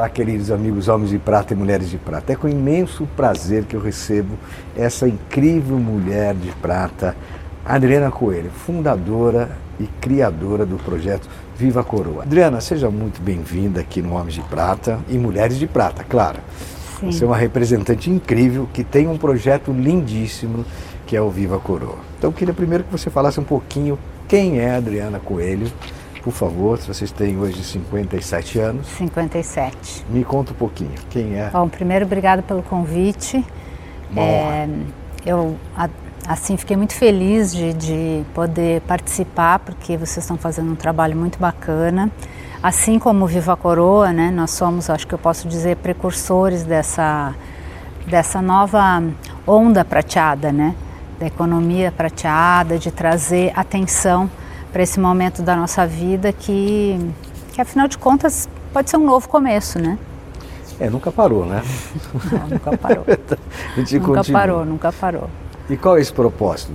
Olá, 0.00 0.08
queridos 0.08 0.50
amigos 0.50 0.88
homens 0.88 1.10
de 1.10 1.18
prata 1.18 1.52
e 1.52 1.56
mulheres 1.56 1.90
de 1.90 1.98
prata. 1.98 2.32
É 2.32 2.34
com 2.34 2.48
imenso 2.48 3.06
prazer 3.14 3.64
que 3.64 3.76
eu 3.76 3.82
recebo 3.82 4.34
essa 4.74 5.06
incrível 5.06 5.76
mulher 5.76 6.34
de 6.34 6.50
prata, 6.52 7.14
Adriana 7.62 8.10
Coelho, 8.10 8.50
fundadora 8.50 9.50
e 9.78 9.86
criadora 10.00 10.64
do 10.64 10.78
projeto 10.78 11.28
Viva 11.54 11.82
a 11.82 11.84
Coroa. 11.84 12.22
Adriana, 12.22 12.62
seja 12.62 12.90
muito 12.90 13.20
bem-vinda 13.20 13.82
aqui 13.82 14.00
no 14.00 14.14
Homens 14.14 14.32
de 14.32 14.40
Prata 14.40 14.98
e 15.06 15.18
Mulheres 15.18 15.58
de 15.58 15.66
Prata, 15.66 16.02
claro. 16.02 16.38
Sim. 16.98 17.12
Você 17.12 17.22
é 17.22 17.26
uma 17.26 17.36
representante 17.36 18.08
incrível 18.08 18.66
que 18.72 18.82
tem 18.82 19.06
um 19.06 19.18
projeto 19.18 19.70
lindíssimo 19.70 20.64
que 21.06 21.14
é 21.14 21.20
o 21.20 21.28
Viva 21.28 21.56
a 21.56 21.60
Coroa. 21.60 21.98
Então, 22.16 22.30
eu 22.30 22.32
queria 22.32 22.54
primeiro 22.54 22.84
que 22.84 22.90
você 22.90 23.10
falasse 23.10 23.38
um 23.38 23.44
pouquinho 23.44 23.98
quem 24.26 24.60
é 24.60 24.70
a 24.70 24.76
Adriana 24.78 25.18
Coelho 25.18 25.70
por 26.22 26.32
favor, 26.32 26.78
se 26.78 26.86
vocês 26.86 27.10
têm 27.10 27.38
hoje 27.38 27.62
57 27.62 28.58
anos. 28.58 28.86
57. 28.88 30.04
Me 30.08 30.24
conta 30.24 30.52
um 30.52 30.54
pouquinho, 30.54 30.92
quem 31.08 31.38
é? 31.38 31.50
Bom, 31.50 31.68
primeiro, 31.68 32.04
obrigado 32.04 32.42
pelo 32.42 32.62
convite. 32.62 33.44
É, 34.16 34.68
eu, 35.24 35.56
assim, 36.26 36.56
fiquei 36.56 36.76
muito 36.76 36.94
feliz 36.94 37.52
de, 37.52 37.72
de 37.72 38.24
poder 38.34 38.80
participar, 38.82 39.60
porque 39.60 39.96
vocês 39.96 40.18
estão 40.18 40.36
fazendo 40.36 40.72
um 40.72 40.76
trabalho 40.76 41.16
muito 41.16 41.38
bacana. 41.38 42.10
Assim 42.62 42.98
como 42.98 43.24
o 43.24 43.28
Viva 43.28 43.54
a 43.54 43.56
Coroa, 43.56 44.12
né, 44.12 44.30
nós 44.30 44.50
somos, 44.50 44.90
acho 44.90 45.06
que 45.06 45.14
eu 45.14 45.18
posso 45.18 45.48
dizer, 45.48 45.76
precursores 45.76 46.62
dessa, 46.62 47.34
dessa 48.06 48.42
nova 48.42 49.02
onda 49.46 49.84
prateada, 49.84 50.52
né? 50.52 50.74
Da 51.18 51.26
economia 51.26 51.90
prateada, 51.90 52.78
de 52.78 52.90
trazer 52.90 53.52
atenção 53.54 54.30
para 54.72 54.82
esse 54.82 55.00
momento 55.00 55.42
da 55.42 55.56
nossa 55.56 55.86
vida 55.86 56.32
que, 56.32 56.98
que, 57.52 57.60
afinal 57.60 57.88
de 57.88 57.98
contas, 57.98 58.48
pode 58.72 58.90
ser 58.90 58.96
um 58.96 59.04
novo 59.04 59.28
começo, 59.28 59.78
né? 59.78 59.98
É, 60.78 60.88
nunca 60.88 61.12
parou, 61.12 61.44
né? 61.44 61.62
Não, 62.32 62.48
nunca 62.48 62.76
parou. 62.78 63.04
nunca 63.76 64.00
continua. 64.00 64.40
parou, 64.40 64.64
nunca 64.64 64.92
parou. 64.92 65.30
E 65.68 65.76
qual 65.76 65.98
é 65.98 66.00
esse 66.00 66.12
propósito? 66.12 66.72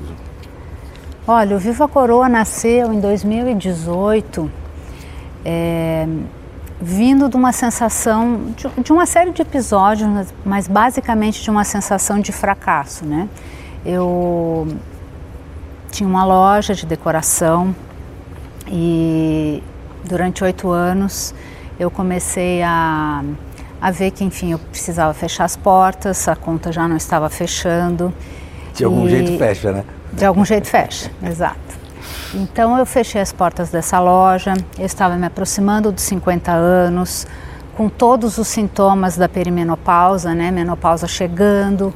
Olha, 1.27 1.55
o 1.55 1.59
Viva 1.59 1.87
Coroa 1.87 2.29
nasceu 2.29 2.93
em 2.93 2.99
2018, 2.99 4.51
é, 5.43 6.07
vindo 6.79 7.27
de 7.27 7.35
uma 7.35 7.51
sensação, 7.51 8.53
de, 8.55 8.83
de 8.83 8.93
uma 8.93 9.07
série 9.07 9.31
de 9.31 9.41
episódios, 9.41 10.07
mas 10.45 10.67
basicamente 10.67 11.41
de 11.41 11.49
uma 11.49 11.63
sensação 11.63 12.19
de 12.19 12.31
fracasso, 12.31 13.05
né? 13.05 13.27
Eu 13.83 14.67
tinha 15.89 16.07
uma 16.07 16.25
loja 16.25 16.75
de 16.75 16.85
decoração 16.85 17.75
e 18.67 19.63
durante 20.03 20.43
oito 20.43 20.69
anos 20.69 21.33
eu 21.79 21.91
comecei 21.91 22.63
a, 22.63 23.23
a 23.81 23.91
ver 23.91 24.11
que, 24.11 24.23
enfim, 24.23 24.51
eu 24.51 24.59
precisava 24.59 25.13
fechar 25.13 25.45
as 25.45 25.55
portas, 25.55 26.27
a 26.27 26.35
conta 26.35 26.71
já 26.71 26.87
não 26.87 26.97
estava 26.97 27.29
fechando. 27.29 28.13
De 28.73 28.83
algum 28.83 29.05
e... 29.07 29.09
jeito 29.09 29.37
fecha, 29.37 29.71
né? 29.71 29.83
De 30.13 30.25
algum 30.25 30.45
jeito 30.45 30.67
fecha, 30.67 31.11
exato. 31.23 31.59
Então 32.33 32.77
eu 32.77 32.85
fechei 32.85 33.21
as 33.21 33.31
portas 33.31 33.69
dessa 33.69 33.99
loja, 33.99 34.53
eu 34.77 34.85
estava 34.85 35.15
me 35.15 35.25
aproximando 35.25 35.91
dos 35.91 36.03
50 36.03 36.51
anos, 36.51 37.27
com 37.75 37.89
todos 37.89 38.37
os 38.37 38.47
sintomas 38.47 39.17
da 39.17 39.27
perimenopausa, 39.27 40.33
né? 40.33 40.51
Menopausa 40.51 41.07
chegando, 41.07 41.93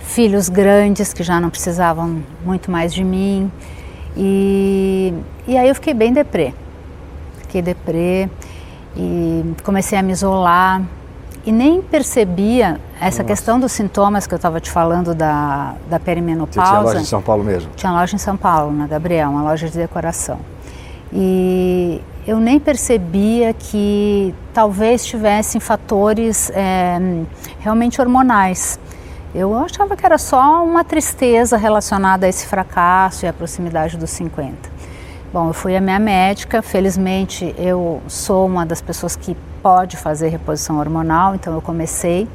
filhos 0.00 0.48
grandes 0.48 1.12
que 1.12 1.22
já 1.22 1.40
não 1.40 1.48
precisavam 1.48 2.22
muito 2.44 2.70
mais 2.70 2.92
de 2.92 3.02
mim. 3.02 3.50
E, 4.16 5.14
e 5.46 5.56
aí 5.56 5.68
eu 5.68 5.74
fiquei 5.74 5.94
bem 5.94 6.12
deprê. 6.12 6.52
Fiquei 7.38 7.62
deprê 7.62 8.28
e 8.96 9.54
comecei 9.62 9.98
a 9.98 10.02
me 10.02 10.12
isolar 10.12 10.82
e 11.44 11.50
nem 11.50 11.82
percebia 11.82 12.80
essa 12.96 13.22
Nossa. 13.22 13.24
questão 13.24 13.58
dos 13.58 13.72
sintomas 13.72 14.26
que 14.26 14.34
eu 14.34 14.36
estava 14.36 14.60
te 14.60 14.70
falando 14.70 15.14
da, 15.14 15.74
da 15.88 15.98
perimenopausa. 15.98 16.62
Você 16.62 16.70
tinha 16.70 16.80
loja 16.80 17.00
em 17.00 17.04
São 17.04 17.22
Paulo 17.22 17.44
mesmo? 17.44 17.70
Tinha 17.74 17.92
loja 17.92 18.14
em 18.14 18.18
São 18.18 18.36
Paulo, 18.36 18.72
na 18.72 18.86
Gabriel, 18.86 19.30
uma 19.30 19.42
loja 19.42 19.68
de 19.68 19.76
decoração. 19.76 20.38
E 21.12 22.00
eu 22.26 22.38
nem 22.38 22.60
percebia 22.60 23.52
que 23.52 24.34
talvez 24.54 25.04
tivessem 25.04 25.60
fatores 25.60 26.50
é, 26.54 26.98
realmente 27.60 28.00
hormonais. 28.00 28.78
Eu 29.34 29.56
achava 29.56 29.96
que 29.96 30.04
era 30.04 30.18
só 30.18 30.62
uma 30.62 30.84
tristeza 30.84 31.56
relacionada 31.56 32.26
a 32.26 32.28
esse 32.28 32.46
fracasso 32.46 33.24
e 33.24 33.28
à 33.28 33.32
proximidade 33.32 33.96
dos 33.96 34.10
50. 34.10 34.70
Bom, 35.32 35.48
eu 35.48 35.54
fui 35.54 35.74
a 35.74 35.80
minha 35.80 35.98
médica, 35.98 36.60
felizmente 36.60 37.54
eu 37.56 38.02
sou 38.06 38.46
uma 38.46 38.66
das 38.66 38.82
pessoas 38.82 39.16
que 39.16 39.34
pode 39.62 39.96
fazer 39.96 40.28
reposição 40.28 40.78
hormonal, 40.78 41.34
então 41.34 41.54
eu 41.54 41.62
comecei 41.62 42.28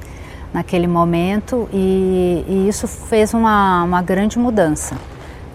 naquele 0.51 0.87
momento 0.87 1.69
e, 1.71 2.43
e 2.47 2.67
isso 2.67 2.87
fez 2.87 3.31
uma, 3.31 3.83
uma 3.83 4.01
grande 4.01 4.39
mudança. 4.39 4.95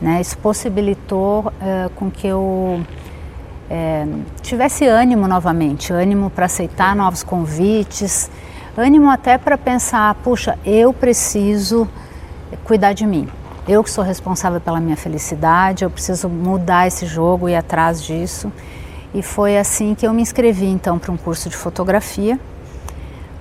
Né? 0.01 0.21
Isso 0.21 0.39
possibilitou 0.39 1.53
é, 1.61 1.91
com 1.97 2.09
que 2.09 2.29
eu 2.29 2.81
é, 3.69 4.07
tivesse 4.43 4.87
ânimo 4.87 5.27
novamente, 5.27 5.93
ânimo 5.93 6.31
para 6.31 6.47
aceitar 6.47 6.95
novos 6.95 7.25
convites, 7.25 8.31
ânimo 8.77 9.11
até 9.11 9.37
para 9.39 9.59
pensar, 9.59 10.15
puxa, 10.17 10.59
eu 10.65 10.93
preciso 10.93 11.89
cuidar 12.65 12.93
de 12.93 13.07
mim. 13.07 13.29
Eu 13.69 13.85
que 13.85 13.91
sou 13.91 14.03
responsável 14.03 14.61
pela 14.61 14.81
minha 14.81 14.97
felicidade, 14.97 15.85
eu 15.85 15.91
preciso 15.91 16.29
mudar 16.29 16.87
esse 16.87 17.07
jogo 17.07 17.49
e 17.49 17.53
ir 17.53 17.57
atrás 17.57 18.03
disso. 18.03 18.53
E 19.15 19.23
foi 19.23 19.59
assim 19.59 19.95
que 19.95 20.07
eu 20.07 20.13
me 20.13 20.23
inscrevi 20.23 20.67
então 20.67 20.99
para 20.99 21.13
um 21.13 21.17
curso 21.17 21.49
de 21.49 21.57
fotografia 21.57 22.41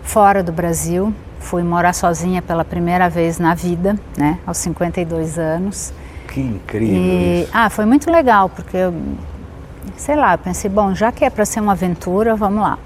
fora 0.04 0.44
do 0.44 0.52
Brasil. 0.52 1.14
Fui 1.40 1.64
morar 1.64 1.94
sozinha 1.94 2.42
pela 2.42 2.64
primeira 2.64 3.10
vez 3.10 3.40
na 3.40 3.56
vida, 3.56 3.98
né, 4.18 4.38
aos 4.46 4.58
52 4.58 5.40
anos. 5.40 5.94
Que 6.28 6.40
incrível 6.40 6.96
e. 6.96 7.48
Ah, 7.52 7.70
foi 7.70 7.86
muito 7.86 8.12
legal, 8.12 8.48
porque 8.48 8.78
eu, 8.78 8.94
sei 9.98 10.16
lá, 10.16 10.34
eu 10.34 10.38
pensei, 10.38 10.70
bom, 10.70 10.94
já 10.94 11.12
que 11.12 11.26
é 11.26 11.30
para 11.30 11.46
ser 11.46 11.62
uma 11.62 11.72
aventura, 11.72 12.36
vamos 12.36 12.62
lá. 12.62 12.78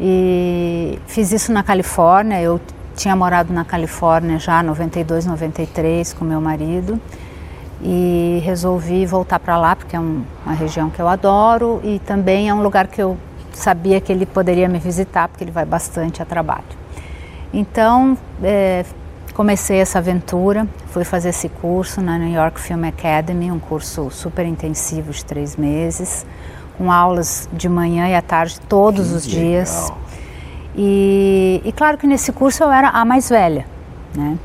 E 0.00 0.98
fiz 1.06 1.32
isso 1.32 1.52
na 1.52 1.62
Califórnia, 1.62 2.40
eu 2.40 2.60
tinha 2.96 3.14
morado 3.14 3.52
na 3.52 3.64
Califórnia 3.64 4.38
já 4.38 4.62
em 4.62 4.66
92, 4.66 5.26
93 5.26 6.12
com 6.12 6.24
meu 6.24 6.40
marido. 6.40 7.00
E 7.82 8.40
resolvi 8.44 9.04
voltar 9.04 9.38
para 9.38 9.56
lá 9.58 9.76
porque 9.76 9.94
é 9.94 10.00
um, 10.00 10.24
uma 10.44 10.54
região 10.54 10.90
que 10.90 11.00
eu 11.00 11.08
adoro. 11.08 11.80
E 11.84 11.98
também 12.00 12.48
é 12.48 12.54
um 12.54 12.62
lugar 12.62 12.86
que 12.86 13.02
eu 13.02 13.16
sabia 13.52 14.00
que 14.00 14.12
ele 14.12 14.26
poderia 14.26 14.68
me 14.68 14.78
visitar 14.78 15.28
porque 15.28 15.44
ele 15.44 15.50
vai 15.50 15.64
bastante 15.64 16.22
a 16.22 16.24
trabalho. 16.24 16.64
Então 17.52 18.16
é, 18.42 18.84
comecei 19.32 19.78
essa 19.78 19.98
aventura, 19.98 20.66
fui 20.88 21.04
fazer 21.04 21.28
esse 21.28 21.48
curso 21.48 22.00
na 22.00 22.18
New 22.18 22.32
York 22.32 22.60
Film 22.60 22.84
Academy, 22.84 23.50
um 23.50 23.60
curso 23.60 24.10
super 24.10 24.46
intensivo 24.46 25.12
de 25.12 25.24
três 25.24 25.56
meses 25.56 26.26
com 26.76 26.90
aulas 26.90 27.48
de 27.52 27.68
manhã 27.68 28.08
e 28.08 28.14
à 28.14 28.22
tarde 28.22 28.60
todos 28.68 29.10
Que 29.10 29.14
os 29.14 29.26
dias. 29.26 29.82
legal. 29.82 29.98
E, 30.76 31.62
e 31.64 31.72
claro 31.72 31.96
que 31.96 32.06
nesse 32.06 32.32
curso 32.32 32.64
eu 32.64 32.70
era 32.72 32.88
a 32.88 33.04
mais 33.04 33.28
velha, 33.28 33.64
né? 34.14 34.36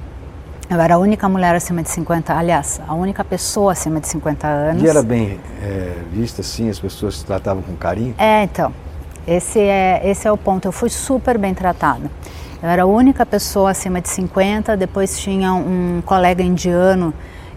Eu 0.69 0.79
era 0.79 0.93
a 0.93 0.97
única 0.99 1.27
mulher 1.27 1.55
acima 1.55 1.81
de 1.81 1.89
50, 1.89 2.31
aliás, 2.31 2.79
a 2.87 2.93
única 2.93 3.23
pessoa 3.23 3.71
acima 3.71 3.99
de 3.99 4.07
50 4.07 4.45
anos. 4.47 4.83
E 4.83 4.87
era 4.87 5.01
bem 5.01 5.39
é, 5.63 5.95
vista 6.11 6.41
assim, 6.41 6.69
as 6.69 6.79
pessoas 6.79 7.17
se 7.17 7.25
tratavam 7.25 7.63
com 7.63 7.75
carinho? 7.75 8.13
É, 8.19 8.43
então, 8.43 8.71
esse 9.25 9.59
é, 9.59 9.99
esse 10.03 10.27
é 10.27 10.31
o 10.31 10.37
ponto. 10.37 10.67
Eu 10.67 10.71
fui 10.71 10.89
super 10.89 11.39
bem 11.39 11.55
tratada. 11.55 12.11
Eu 12.61 12.69
era 12.69 12.83
a 12.83 12.85
única 12.85 13.25
pessoa 13.25 13.71
acima 13.71 13.99
de 13.99 14.09
50, 14.09 14.77
depois 14.77 15.17
tinha 15.17 15.53
um 15.53 16.03
colega 16.05 16.43
indiano 16.43 17.13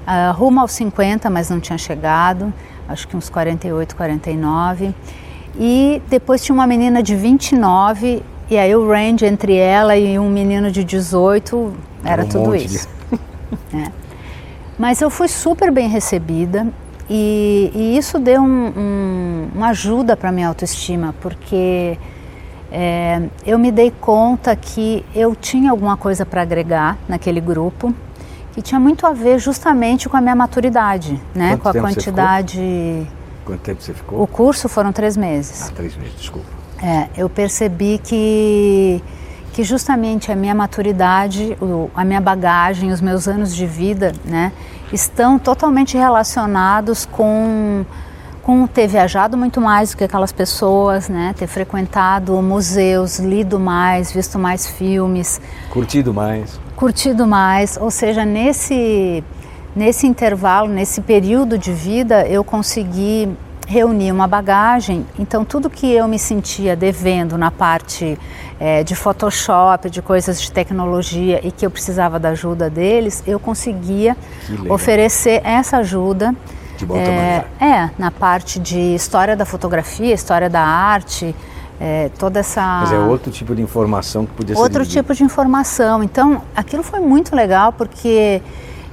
uh, 0.06 0.32
rumo 0.32 0.60
aos 0.60 0.72
50, 0.72 1.28
mas 1.28 1.50
não 1.50 1.60
tinha 1.60 1.76
chegado, 1.76 2.52
acho 2.92 3.08
que 3.08 3.16
uns 3.16 3.28
48, 3.28 3.96
49. 3.96 4.94
E 5.58 6.02
depois 6.08 6.44
tinha 6.44 6.54
uma 6.54 6.66
menina 6.66 7.02
de 7.02 7.14
29, 7.14 8.22
e 8.50 8.58
aí 8.58 8.74
o 8.74 8.88
range 8.88 9.24
entre 9.24 9.56
ela 9.56 9.96
e 9.96 10.18
um 10.18 10.28
menino 10.28 10.70
de 10.70 10.84
18 10.84 11.72
era 12.04 12.24
um 12.24 12.28
tudo 12.28 12.54
isso. 12.54 12.88
É. 13.74 13.92
Mas 14.78 15.02
eu 15.02 15.10
fui 15.10 15.28
super 15.28 15.70
bem 15.70 15.86
recebida 15.86 16.66
e, 17.08 17.70
e 17.74 17.98
isso 17.98 18.18
deu 18.18 18.40
um, 18.40 18.72
um, 18.74 19.48
uma 19.54 19.68
ajuda 19.68 20.16
para 20.16 20.32
minha 20.32 20.48
autoestima, 20.48 21.14
porque 21.20 21.98
é, 22.70 23.22
eu 23.46 23.58
me 23.58 23.70
dei 23.70 23.90
conta 23.90 24.56
que 24.56 25.04
eu 25.14 25.36
tinha 25.36 25.70
alguma 25.70 25.98
coisa 25.98 26.24
para 26.24 26.40
agregar 26.40 26.96
naquele 27.06 27.40
grupo 27.40 27.94
que 28.52 28.62
tinha 28.62 28.78
muito 28.78 29.06
a 29.06 29.12
ver 29.12 29.38
justamente 29.38 30.08
com 30.08 30.16
a 30.16 30.20
minha 30.20 30.34
maturidade, 30.34 31.20
né? 31.34 31.56
Quanto 31.56 31.78
com 31.80 31.86
a 31.86 31.90
quantidade. 31.90 33.06
Quanto 33.44 33.60
tempo 33.60 33.82
você 33.82 33.92
ficou? 33.92 34.22
O 34.22 34.26
curso 34.26 34.68
foram 34.68 34.92
três 34.92 35.16
meses. 35.16 35.68
Ah, 35.68 35.72
três 35.74 35.96
meses, 35.96 36.14
desculpa. 36.16 36.46
É, 36.82 37.08
eu 37.16 37.28
percebi 37.28 37.98
que 38.02 39.02
que 39.52 39.62
justamente 39.62 40.32
a 40.32 40.36
minha 40.36 40.54
maturidade, 40.54 41.56
o, 41.60 41.90
a 41.94 42.04
minha 42.04 42.22
bagagem, 42.22 42.90
os 42.90 43.02
meus 43.02 43.28
anos 43.28 43.54
de 43.54 43.66
vida, 43.66 44.12
né, 44.24 44.50
estão 44.90 45.38
totalmente 45.38 45.96
relacionados 45.96 47.04
com 47.04 47.84
com 48.42 48.66
ter 48.66 48.88
viajado 48.88 49.36
muito 49.36 49.60
mais 49.60 49.92
do 49.92 49.96
que 49.96 50.02
aquelas 50.02 50.32
pessoas, 50.32 51.08
né? 51.08 51.32
Ter 51.38 51.46
frequentado 51.46 52.34
museus, 52.42 53.20
lido 53.20 53.60
mais, 53.60 54.10
visto 54.10 54.36
mais 54.36 54.66
filmes, 54.66 55.40
curtido 55.70 56.12
mais, 56.12 56.58
curtido 56.76 57.26
mais. 57.26 57.76
Ou 57.80 57.90
seja, 57.90 58.24
nesse 58.24 59.22
nesse 59.74 60.06
intervalo, 60.06 60.68
nesse 60.68 61.00
período 61.00 61.56
de 61.56 61.72
vida, 61.72 62.26
eu 62.26 62.44
consegui 62.44 63.28
reunir 63.66 64.12
uma 64.12 64.26
bagagem. 64.26 65.06
Então, 65.18 65.44
tudo 65.44 65.70
que 65.70 65.90
eu 65.90 66.06
me 66.06 66.18
sentia 66.18 66.76
devendo 66.76 67.38
na 67.38 67.50
parte 67.50 68.18
é, 68.60 68.84
de 68.84 68.94
Photoshop, 68.94 69.88
de 69.88 70.02
coisas 70.02 70.40
de 70.40 70.52
tecnologia 70.52 71.40
e 71.42 71.50
que 71.50 71.64
eu 71.64 71.70
precisava 71.70 72.18
da 72.18 72.30
ajuda 72.30 72.68
deles, 72.68 73.22
eu 73.26 73.40
conseguia 73.40 74.16
oferecer 74.68 75.40
essa 75.44 75.78
ajuda 75.78 76.34
de 76.76 76.84
bom 76.84 76.96
é, 76.96 77.04
tamanho. 77.04 77.74
É, 77.74 77.90
na 77.98 78.10
parte 78.10 78.58
de 78.58 78.94
história 78.94 79.34
da 79.34 79.46
fotografia, 79.46 80.12
história 80.12 80.50
da 80.50 80.60
arte, 80.60 81.34
é, 81.84 82.10
toda 82.16 82.38
essa. 82.38 82.62
Mas 82.82 82.92
é 82.92 82.98
outro 82.98 83.32
tipo 83.32 83.56
de 83.56 83.60
informação 83.60 84.24
que 84.24 84.32
podia 84.32 84.54
ser. 84.54 84.60
Outro 84.60 84.86
tipo 84.86 85.12
de 85.12 85.24
informação. 85.24 86.00
Então, 86.00 86.42
aquilo 86.54 86.84
foi 86.84 87.00
muito 87.00 87.34
legal 87.34 87.72
porque 87.72 88.40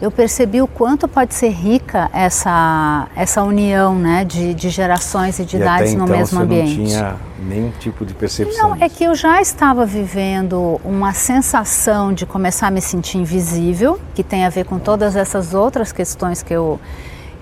eu 0.02 0.10
percebi 0.10 0.60
o 0.60 0.68
quanto 0.68 1.08
pode 1.08 1.36
ser 1.36 1.50
rica 1.50 2.10
essa, 2.12 3.08
essa 3.16 3.44
união 3.44 3.94
né, 3.94 4.26
de, 4.26 4.56
de 4.56 4.70
gerações 4.72 5.38
e 5.38 5.46
de 5.46 5.58
e 5.58 5.60
idades 5.60 5.94
no 5.94 6.06
então 6.06 6.18
mesmo 6.18 6.40
você 6.40 6.44
ambiente. 6.44 6.80
Não 6.80 6.86
tinha 6.88 7.16
nenhum 7.48 7.72
tipo 7.80 8.04
de 8.04 8.16
percepção. 8.16 8.70
Não, 8.70 8.78
é 8.84 8.90
que 8.90 9.04
eu 9.04 9.14
já 9.14 9.40
estava 9.40 9.86
vivendo 9.86 10.82
uma 10.84 11.14
sensação 11.14 12.12
de 12.12 12.26
começar 12.26 12.68
a 12.68 12.72
me 12.72 12.82
sentir 12.82 13.20
invisível, 13.20 14.00
que 14.16 14.24
tem 14.24 14.46
a 14.46 14.50
ver 14.50 14.66
com 14.66 14.80
todas 14.80 15.16
essas 15.16 15.54
outras 15.54 15.92
questões 15.92 16.42
que 16.42 16.54
eu 16.54 16.80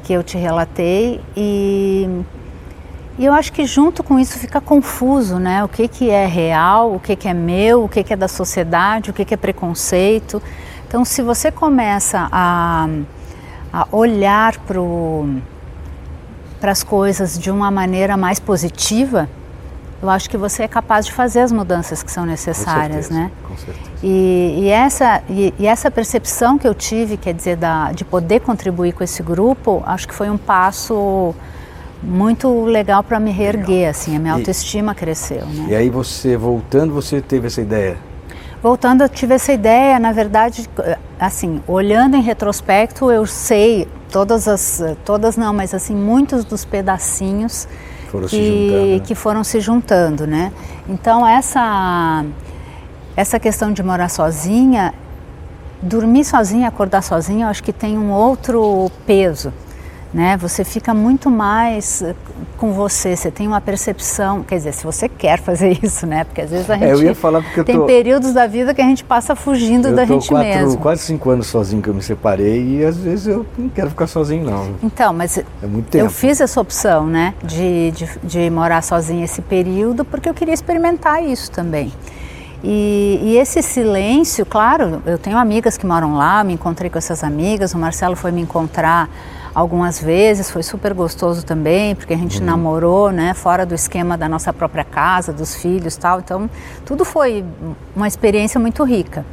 que 0.03 0.13
eu 0.13 0.23
te 0.23 0.37
relatei 0.37 1.19
e, 1.35 2.07
e 3.17 3.25
eu 3.25 3.33
acho 3.33 3.51
que 3.51 3.65
junto 3.65 4.03
com 4.03 4.19
isso 4.19 4.37
fica 4.37 4.61
confuso, 4.61 5.39
né? 5.39 5.63
O 5.63 5.67
que, 5.67 5.87
que 5.87 6.09
é 6.09 6.27
real, 6.27 6.93
o 6.93 6.99
que, 6.99 7.15
que 7.15 7.27
é 7.27 7.33
meu, 7.33 7.85
o 7.85 7.89
que, 7.89 8.03
que 8.03 8.13
é 8.13 8.15
da 8.15 8.27
sociedade, 8.27 9.09
o 9.09 9.13
que, 9.13 9.25
que 9.25 9.33
é 9.33 9.37
preconceito. 9.37 10.41
Então, 10.87 11.03
se 11.03 11.23
você 11.23 11.51
começa 11.51 12.29
a, 12.31 12.87
a 13.73 13.87
olhar 13.91 14.55
para 16.59 16.71
as 16.71 16.83
coisas 16.83 17.39
de 17.39 17.49
uma 17.49 17.71
maneira 17.71 18.15
mais 18.15 18.39
positiva, 18.39 19.27
eu 19.99 20.11
acho 20.11 20.29
que 20.29 20.37
você 20.37 20.63
é 20.63 20.67
capaz 20.67 21.07
de 21.07 21.11
fazer 21.11 21.39
as 21.39 21.51
mudanças 21.51 22.03
que 22.03 22.11
são 22.11 22.23
necessárias, 22.23 23.07
com 23.07 23.13
certeza, 23.13 23.19
né? 23.19 23.31
Com 23.47 23.57
certeza. 23.57 23.89
E, 24.03 24.59
e 24.59 24.69
essa, 24.69 25.23
e, 25.27 25.53
e, 25.57 25.65
essa 25.65 25.89
percepção 25.89 26.55
que 26.59 26.67
eu 26.67 26.75
tive, 26.75 27.17
quer 27.17 27.33
dizer, 27.33 27.57
da, 27.57 27.91
de 27.91 28.05
poder 28.05 28.41
contribuir 28.41 28.93
com 28.93 29.03
esse 29.03 29.23
grupo, 29.23 29.81
acho 29.87 30.07
que 30.07 30.13
foi 30.13 30.29
um 30.29 30.37
passo 30.37 31.33
muito 32.01 32.65
legal 32.65 33.03
para 33.03 33.19
me 33.19 33.31
reerguer, 33.31 33.89
assim, 33.89 34.15
a 34.15 34.19
minha 34.19 34.33
autoestima 34.33 34.93
cresceu. 34.93 35.45
Né? 35.45 35.67
E 35.69 35.75
aí 35.75 35.89
você, 35.89 36.37
voltando, 36.37 36.93
você 36.93 37.21
teve 37.21 37.47
essa 37.47 37.61
ideia? 37.61 37.97
Voltando, 38.61 39.03
eu 39.03 39.09
tive 39.09 39.35
essa 39.35 39.53
ideia, 39.53 39.99
na 39.99 40.11
verdade, 40.11 40.67
assim, 41.19 41.61
olhando 41.67 42.15
em 42.15 42.21
retrospecto, 42.21 43.11
eu 43.11 43.25
sei 43.25 43.87
todas 44.11 44.47
as, 44.47 44.81
todas 45.05 45.37
não, 45.37 45.53
mas 45.53 45.73
assim, 45.73 45.95
muitos 45.95 46.43
dos 46.43 46.65
pedacinhos 46.65 47.67
foram 48.09 48.27
que, 48.27 48.37
juntando, 48.37 48.87
né? 48.87 48.99
que 48.99 49.15
foram 49.15 49.43
se 49.43 49.59
juntando, 49.59 50.27
né? 50.27 50.51
Então 50.87 51.27
essa 51.27 52.25
essa 53.15 53.39
questão 53.39 53.71
de 53.71 53.81
morar 53.81 54.09
sozinha, 54.09 54.93
dormir 55.81 56.23
sozinha, 56.23 56.67
acordar 56.67 57.01
sozinha, 57.01 57.45
eu 57.45 57.49
acho 57.49 57.63
que 57.63 57.73
tem 57.73 57.97
um 57.97 58.11
outro 58.11 58.91
peso, 59.05 59.51
né? 60.13 60.37
Você 60.37 60.63
fica 60.63 60.93
muito 60.93 61.29
mais 61.29 62.01
eh, 62.01 62.15
com 62.57 62.71
você, 62.71 63.15
você 63.15 63.29
tem 63.29 63.47
uma 63.47 63.59
percepção, 63.59 64.41
quer 64.41 64.55
dizer, 64.55 64.73
se 64.73 64.83
você 64.83 65.09
quer 65.09 65.39
fazer 65.39 65.77
isso, 65.83 66.05
né? 66.07 66.23
Porque 66.23 66.41
às 66.41 66.49
vezes 66.49 66.69
a 66.69 66.75
gente 66.75 66.85
é, 66.85 66.93
eu 66.93 67.03
ia 67.03 67.15
falar 67.15 67.41
porque 67.41 67.63
tem 67.63 67.77
tô, 67.77 67.85
períodos 67.85 68.33
da 68.33 68.47
vida 68.47 68.73
que 68.73 68.81
a 68.81 68.85
gente 68.85 69.03
passa 69.03 69.35
fugindo 69.35 69.89
eu 69.89 69.95
da 69.95 70.05
gente 70.05 70.29
quatro, 70.29 70.47
mesmo. 70.47 70.77
quase 70.77 71.01
cinco 71.03 71.29
anos 71.29 71.47
sozinho 71.47 71.81
que 71.81 71.89
eu 71.89 71.93
me 71.93 72.01
separei 72.01 72.79
e 72.79 72.85
às 72.85 72.97
vezes 72.97 73.27
eu 73.27 73.45
não 73.57 73.69
quero 73.69 73.89
ficar 73.89 74.07
sozinho 74.07 74.45
não. 74.45 74.75
Então, 74.81 75.13
mas 75.13 75.37
é 75.37 75.45
eu 75.93 76.09
fiz 76.09 76.39
essa 76.39 76.59
opção, 76.59 77.05
né? 77.05 77.33
De, 77.43 77.91
de, 77.91 78.09
de 78.23 78.49
morar 78.49 78.81
sozinha 78.81 79.25
esse 79.25 79.41
período 79.41 80.05
porque 80.05 80.29
eu 80.29 80.33
queria 80.33 80.53
experimentar 80.53 81.23
isso 81.23 81.51
também. 81.51 81.91
E, 82.63 83.19
e, 83.21 83.37
esse 83.37 83.61
silêncio, 83.61 84.43
claro, 84.45 85.01
eu 85.05 85.17
tenho 85.17 85.37
amigas 85.37 85.77
que 85.77 85.85
moram 85.85 86.15
lá, 86.15 86.43
me 86.43 86.53
encontrei 86.53 86.89
com 86.89 86.97
essas 86.97 87.23
amigas, 87.23 87.73
o 87.73 87.77
Marcelo 87.77 88.15
foi 88.15 88.31
me 88.31 88.41
encontrar 88.41 89.07
algumas 89.53 89.99
vezes, 89.99 90.49
foi 90.49 90.63
super 90.63 90.93
gostoso 90.93 91.45
também, 91.45 91.95
porque 91.95 92.13
a 92.13 92.17
gente 92.17 92.39
uhum. 92.39 92.45
namorou, 92.45 93.11
né, 93.11 93.33
fora 93.33 93.65
do 93.65 93.73
esquema 93.73 94.17
da 94.17 94.27
nossa 94.27 94.53
própria 94.53 94.83
casa, 94.83 95.33
dos 95.33 95.55
filhos 95.55 95.95
tal, 95.95 96.19
então 96.19 96.49
tudo 96.85 97.03
foi 97.05 97.43
uma 97.95 98.07
experiência 98.07 98.59
muito 98.59 98.83
rica. 98.83 99.25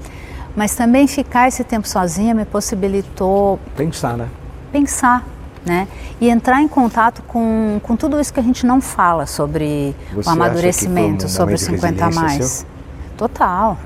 Mas 0.56 0.74
também 0.74 1.06
ficar 1.06 1.48
esse 1.48 1.64
tempo 1.64 1.88
sozinha 1.88 2.34
me 2.34 2.44
possibilitou... 2.44 3.58
Pensar, 3.76 4.16
né? 4.16 4.28
Pensar, 4.72 5.24
né? 5.66 5.88
E 6.20 6.28
entrar 6.28 6.62
em 6.62 6.68
contato 6.68 7.22
com, 7.22 7.80
com 7.82 7.96
tudo 7.96 8.20
isso 8.20 8.32
que 8.32 8.38
a 8.38 8.42
gente 8.42 8.64
não 8.64 8.80
fala 8.80 9.26
sobre 9.26 9.96
Você 10.12 10.28
o 10.28 10.32
amadurecimento, 10.32 11.26
um 11.26 11.28
sobre 11.28 11.54
os 11.54 11.60
50 11.62 12.04
a 12.04 12.10
mais. 12.10 12.44
Seu? 12.44 12.66
Total. 13.16 13.76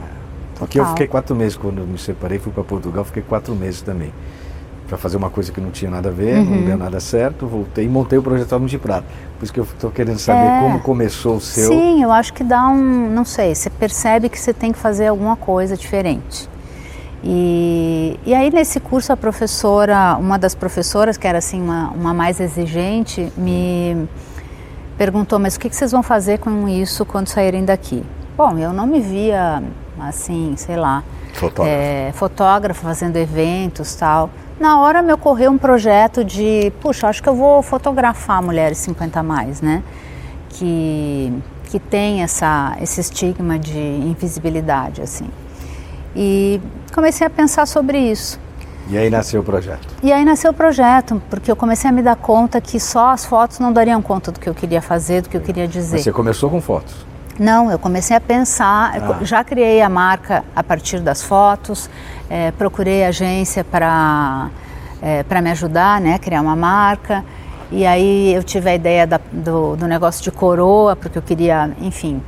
Porque 0.59 0.81
eu 0.81 0.87
fiquei 0.87 1.07
quatro 1.07 1.37
meses 1.37 1.57
quando 1.57 1.79
eu 1.79 1.87
me 1.87 1.99
separei, 1.99 2.39
fui 2.39 2.53
para 2.53 2.65
Portugal, 2.65 3.05
fiquei 3.05 3.23
quatro 3.23 3.55
meses 3.55 3.81
também. 3.81 4.13
Para 4.89 4.97
fazer 4.97 5.19
uma 5.19 5.29
coisa 5.29 5.53
que 5.53 5.61
não 5.61 5.71
tinha 5.71 5.91
nada 5.91 6.09
a 6.09 6.13
ver, 6.13 6.39
Uhum. 6.39 6.45
não 6.57 6.63
deu 6.65 6.77
nada 6.79 6.99
certo, 6.99 7.47
voltei 7.47 7.85
e 7.85 7.89
montei 7.89 8.19
o 8.19 8.23
projeto 8.23 8.55
Alma 8.55 8.67
de 8.67 8.79
Prata. 8.79 9.05
Por 9.39 9.45
isso 9.45 9.53
que 9.53 9.61
eu 9.61 9.65
estou 9.65 9.91
querendo 9.91 10.19
saber 10.19 10.41
É. 10.47 10.61
como 10.61 10.81
começou 10.81 11.37
o 11.37 11.41
seu. 11.41 11.69
Sim, 11.69 12.03
eu 12.03 12.11
acho 12.11 12.33
que 12.33 12.43
dá 12.43 12.67
um, 12.69 13.11
não 13.11 13.25
sei, 13.25 13.55
você 13.55 13.69
percebe 13.69 14.29
que 14.31 14.39
você 14.41 14.53
tem 14.55 14.73
que 14.73 14.79
fazer 14.79 15.09
alguma 15.09 15.37
coisa 15.37 15.77
diferente. 15.77 16.49
E, 17.23 18.19
e 18.25 18.33
aí 18.35 18.51
nesse 18.51 18.81
curso 18.81 19.13
a 19.13 19.17
professora, 19.17 20.17
uma 20.19 20.39
das 20.39 20.55
professoras, 20.55 21.17
que 21.17 21.27
era 21.27 21.39
assim 21.39 21.61
uma, 21.61 21.91
uma 21.91 22.15
mais 22.15 22.41
exigente, 22.41 23.31
me 23.37 24.09
perguntou, 24.97 25.39
mas 25.39 25.57
o 25.57 25.61
que 25.61 25.69
que 25.69 25.77
vocês 25.77 25.93
vão 25.93 26.03
fazer 26.03 26.39
com 26.39 26.69
isso 26.69 27.05
quando 27.05 27.29
saírem 27.29 27.65
daqui? 27.65 28.03
Bom, 28.37 28.57
eu 28.57 28.73
não 28.73 28.87
me 28.87 29.01
via 29.01 29.63
assim, 30.01 30.55
sei 30.57 30.77
lá, 30.77 31.03
Fotógrafo. 31.35 31.69
é, 31.79 32.11
fotógrafa 32.15 32.83
fazendo 32.87 33.17
eventos 33.17 33.95
tal. 33.97 34.31
Na 34.61 34.81
hora 34.81 35.03
me 35.03 35.13
ocorreu 35.13 35.53
um 35.53 35.59
projeto 35.59 36.25
de, 36.25 36.73
puxa, 36.81 37.07
acho 37.09 37.23
que 37.23 37.29
eu 37.29 37.35
vou 37.35 37.63
fotografar 37.63 38.43
mulheres 38.43 38.79
50 38.79 39.21
a 39.21 39.23
mais, 39.23 39.61
né? 39.61 39.83
Que, 40.49 41.33
que 41.65 41.79
tem 41.79 42.23
essa, 42.23 42.77
esse 42.81 43.01
estigma 43.01 43.59
de 43.59 43.79
invisibilidade, 43.79 45.01
assim. 45.01 45.29
E 46.17 46.61
comecei 46.93 47.25
a 47.27 47.31
pensar 47.31 47.67
sobre 47.67 47.99
isso. 47.99 48.41
E 48.91 48.97
aí 48.97 49.11
nasceu 49.11 49.43
o 49.43 49.45
projeto. 49.45 49.87
E 50.03 50.11
aí 50.11 50.25
nasceu 50.25 50.51
o 50.51 50.55
projeto, 50.55 51.23
porque 51.29 51.51
eu 51.51 51.57
comecei 51.57 51.89
a 51.91 51.93
me 51.93 52.03
dar 52.03 52.17
conta 52.17 52.61
que 52.61 52.81
só 52.81 53.11
as 53.11 53.25
fotos 53.25 53.59
não 53.59 53.73
dariam 53.73 54.01
conta 54.01 54.33
do 54.33 54.41
que 54.41 54.49
eu 54.49 54.55
queria 54.55 54.81
fazer, 54.81 55.23
do 55.23 55.29
que 55.29 55.37
eu 55.37 55.41
queria 55.43 55.69
dizer. 55.69 55.99
Você 55.99 56.11
começou 56.11 56.51
com 56.51 56.61
fotos. 56.61 57.07
Não, 57.39 57.71
eu 57.71 57.79
comecei 57.79 58.17
a 58.17 58.21
pensar, 58.21 58.93
Ah. 58.97 59.25
já 59.25 59.45
criei 59.45 59.81
a 59.81 59.89
marca 59.89 60.45
a 60.57 60.63
partir 60.63 61.01
das 61.01 61.23
fotos, 61.23 61.89
eh, 62.29 62.51
procurei 62.53 63.05
agência 63.05 63.63
para 63.65 64.49
para 65.29 65.41
me 65.41 65.49
ajudar, 65.53 66.01
né, 66.01 66.19
criar 66.19 66.41
uma 66.41 66.57
marca. 66.57 67.25
E 67.71 67.87
aí 67.87 68.35
eu 68.35 68.43
tive 68.43 68.69
a 68.69 68.75
ideia 68.75 69.07
da- 69.07 69.21
do, 69.31 69.77
do 69.77 69.87
negócio 69.87 70.21
de 70.25 70.33
coroa, 70.33 70.97
porque 70.97 71.17
eu 71.17 71.23
queria, 71.23 71.71
enfim, 71.81 72.21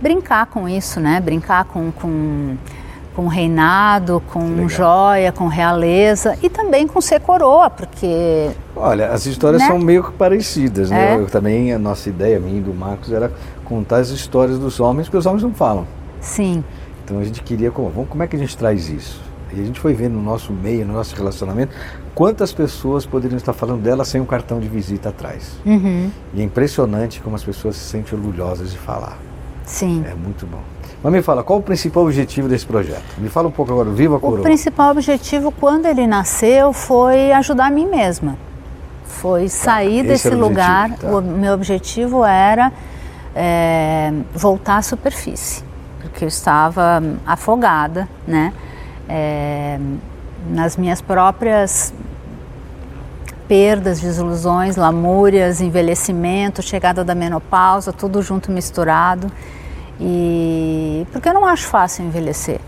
brincar 0.00 0.46
com 0.46 0.68
isso, 0.68 1.00
né? 1.00 1.18
Brincar 1.20 1.64
com, 1.64 1.90
com, 1.90 2.56
com 3.16 3.26
reinado, 3.26 4.22
com 4.32 4.68
joia, 4.68 5.32
com 5.32 5.48
realeza 5.48 6.38
e 6.40 6.48
também 6.48 6.86
com 6.86 7.00
ser 7.00 7.18
coroa, 7.18 7.68
porque. 7.68 8.52
Olha, 8.76 9.08
as 9.08 9.26
histórias 9.26 9.62
né? 9.62 9.68
são 9.68 9.78
meio 9.78 10.02
parecidas, 10.12 10.90
né? 10.90 11.14
É. 11.14 11.16
Eu, 11.16 11.26
também, 11.26 11.72
a 11.72 11.78
nossa 11.78 12.08
ideia, 12.08 12.38
a 12.38 12.40
minha 12.40 12.58
e 12.58 12.62
do 12.62 12.74
Marcos, 12.74 13.12
era 13.12 13.32
contar 13.64 13.98
as 13.98 14.08
histórias 14.10 14.58
dos 14.58 14.80
homens, 14.80 15.06
porque 15.06 15.18
os 15.18 15.26
homens 15.26 15.42
não 15.42 15.54
falam. 15.54 15.86
Sim. 16.20 16.64
Então 17.04 17.18
a 17.18 17.24
gente 17.24 17.42
queria, 17.42 17.70
como, 17.70 18.06
como 18.06 18.22
é 18.22 18.26
que 18.26 18.34
a 18.34 18.38
gente 18.38 18.56
traz 18.56 18.88
isso? 18.88 19.20
E 19.52 19.60
a 19.60 19.64
gente 19.64 19.78
foi 19.78 19.94
vendo 19.94 20.14
no 20.14 20.22
nosso 20.22 20.52
meio, 20.52 20.84
no 20.84 20.94
nosso 20.94 21.14
relacionamento, 21.14 21.72
quantas 22.14 22.52
pessoas 22.52 23.06
poderiam 23.06 23.36
estar 23.36 23.52
falando 23.52 23.82
dela 23.82 24.04
sem 24.04 24.20
um 24.20 24.24
cartão 24.24 24.58
de 24.58 24.66
visita 24.68 25.10
atrás. 25.10 25.52
Uhum. 25.64 26.10
E 26.32 26.40
é 26.40 26.44
impressionante 26.44 27.20
como 27.20 27.36
as 27.36 27.44
pessoas 27.44 27.76
se 27.76 27.84
sentem 27.84 28.18
orgulhosas 28.18 28.72
de 28.72 28.78
falar. 28.78 29.16
Sim. 29.64 30.04
É 30.10 30.14
muito 30.14 30.46
bom. 30.46 30.60
Mas 31.02 31.12
me 31.12 31.22
fala, 31.22 31.44
qual 31.44 31.58
o 31.58 31.62
principal 31.62 32.04
objetivo 32.04 32.48
desse 32.48 32.66
projeto? 32.66 33.04
Me 33.18 33.28
fala 33.28 33.48
um 33.48 33.50
pouco 33.50 33.70
agora, 33.70 33.90
Viva 33.90 34.16
a 34.16 34.20
Coroa. 34.20 34.40
O 34.40 34.42
principal 34.42 34.90
objetivo, 34.90 35.52
quando 35.52 35.86
ele 35.86 36.06
nasceu, 36.06 36.72
foi 36.72 37.30
ajudar 37.32 37.66
a 37.66 37.70
mim 37.70 37.86
mesma. 37.86 38.36
Foi 39.24 39.48
sair 39.48 40.02
tá, 40.02 40.08
desse 40.08 40.28
lugar. 40.28 40.90
O, 40.90 40.96
tá. 40.96 41.08
o, 41.08 41.22
meu 41.22 41.54
objetivo 41.54 42.22
era 42.26 42.70
é, 43.34 44.12
voltar 44.34 44.76
à 44.76 44.82
superfície, 44.82 45.64
porque 45.98 46.26
eu 46.26 46.28
estava 46.28 47.02
afogada, 47.26 48.06
né? 48.28 48.52
É, 49.08 49.80
nas 50.50 50.76
minhas 50.76 51.00
próprias 51.00 51.94
perdas, 53.48 54.00
desilusões, 54.00 54.76
lamúrias, 54.76 55.62
envelhecimento, 55.62 56.60
chegada 56.60 57.02
da 57.02 57.14
menopausa, 57.14 57.94
tudo 57.94 58.20
junto 58.20 58.52
misturado. 58.52 59.32
E 59.98 61.06
porque 61.10 61.30
eu 61.30 61.32
não 61.32 61.46
acho 61.46 61.66
fácil 61.66 62.04
envelhecer. 62.04 62.60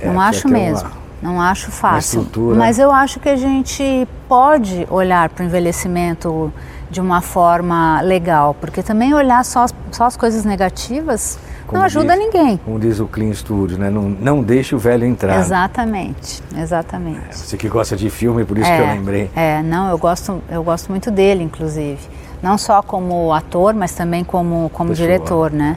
É, 0.00 0.06
não 0.06 0.20
acho 0.20 0.46
mesmo. 0.46 0.88
Uma, 1.20 1.32
não 1.32 1.40
acho 1.40 1.72
fácil. 1.72 2.24
Mas 2.56 2.78
eu 2.78 2.92
acho 2.92 3.18
que 3.18 3.28
a 3.28 3.34
gente 3.34 4.06
pode 4.30 4.86
olhar 4.88 5.28
para 5.28 5.42
o 5.42 5.46
envelhecimento 5.46 6.52
de 6.88 7.00
uma 7.00 7.20
forma 7.20 8.00
legal, 8.00 8.54
porque 8.60 8.80
também 8.80 9.12
olhar 9.12 9.44
só 9.44 9.64
as, 9.64 9.74
só 9.90 10.04
as 10.04 10.16
coisas 10.16 10.44
negativas 10.44 11.36
como 11.66 11.78
não 11.78 11.86
ajuda 11.86 12.14
diz, 12.14 12.24
ninguém. 12.24 12.56
Como 12.58 12.78
diz 12.78 13.00
o 13.00 13.08
Clean 13.08 13.32
Studio, 13.32 13.76
né? 13.76 13.90
Não, 13.90 14.08
não 14.08 14.40
deixe 14.40 14.72
o 14.72 14.78
velho 14.78 15.04
entrar. 15.04 15.40
Exatamente, 15.40 16.40
exatamente. 16.56 17.20
É, 17.28 17.32
você 17.32 17.56
que 17.56 17.68
gosta 17.68 17.96
de 17.96 18.08
filme, 18.08 18.44
por 18.44 18.56
isso 18.56 18.70
é, 18.70 18.76
que 18.76 18.82
eu 18.82 18.86
lembrei. 18.86 19.30
É, 19.34 19.62
não, 19.64 19.90
eu 19.90 19.98
gosto, 19.98 20.40
eu 20.48 20.62
gosto 20.62 20.90
muito 20.90 21.10
dele, 21.10 21.42
inclusive. 21.42 21.98
Não 22.40 22.56
só 22.56 22.82
como 22.82 23.32
ator, 23.32 23.74
mas 23.74 23.92
também 23.94 24.22
como, 24.22 24.70
como 24.72 24.94
diretor, 24.94 25.50
né? 25.50 25.76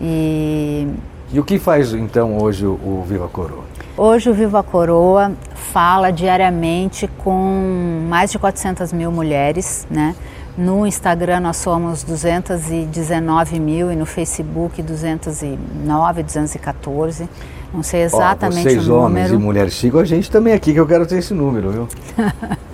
E... 0.00 0.86
e 1.32 1.40
o 1.40 1.44
que 1.44 1.58
faz 1.58 1.92
então 1.94 2.38
hoje 2.38 2.64
o, 2.64 2.74
o 2.74 3.04
Viva 3.08 3.26
Coroa? 3.26 3.64
Hoje 3.96 4.30
o 4.30 4.34
Viva 4.34 4.62
Coroa 4.62 5.32
fala 5.54 6.10
diariamente 6.10 7.06
com 7.18 8.06
mais 8.08 8.30
de 8.30 8.38
400 8.38 8.90
mil 8.92 9.12
mulheres, 9.12 9.86
né? 9.90 10.14
No 10.56 10.86
Instagram 10.86 11.40
nós 11.40 11.58
somos 11.58 12.02
219 12.02 13.60
mil 13.60 13.92
e 13.92 13.96
no 13.96 14.06
Facebook 14.06 14.82
209, 14.82 16.22
214. 16.22 17.28
Não 17.72 17.82
sei 17.82 18.02
exatamente 18.02 18.60
Ó, 18.60 18.70
vocês, 18.70 18.76
o 18.88 18.92
número. 18.92 19.04
homens 19.04 19.30
e 19.30 19.36
mulheres, 19.36 19.74
sigam 19.74 20.00
a 20.00 20.04
gente 20.04 20.30
também 20.30 20.52
aqui 20.54 20.72
que 20.72 20.80
eu 20.80 20.86
quero 20.86 21.06
ter 21.06 21.18
esse 21.18 21.34
número, 21.34 21.70
viu? 21.70 21.88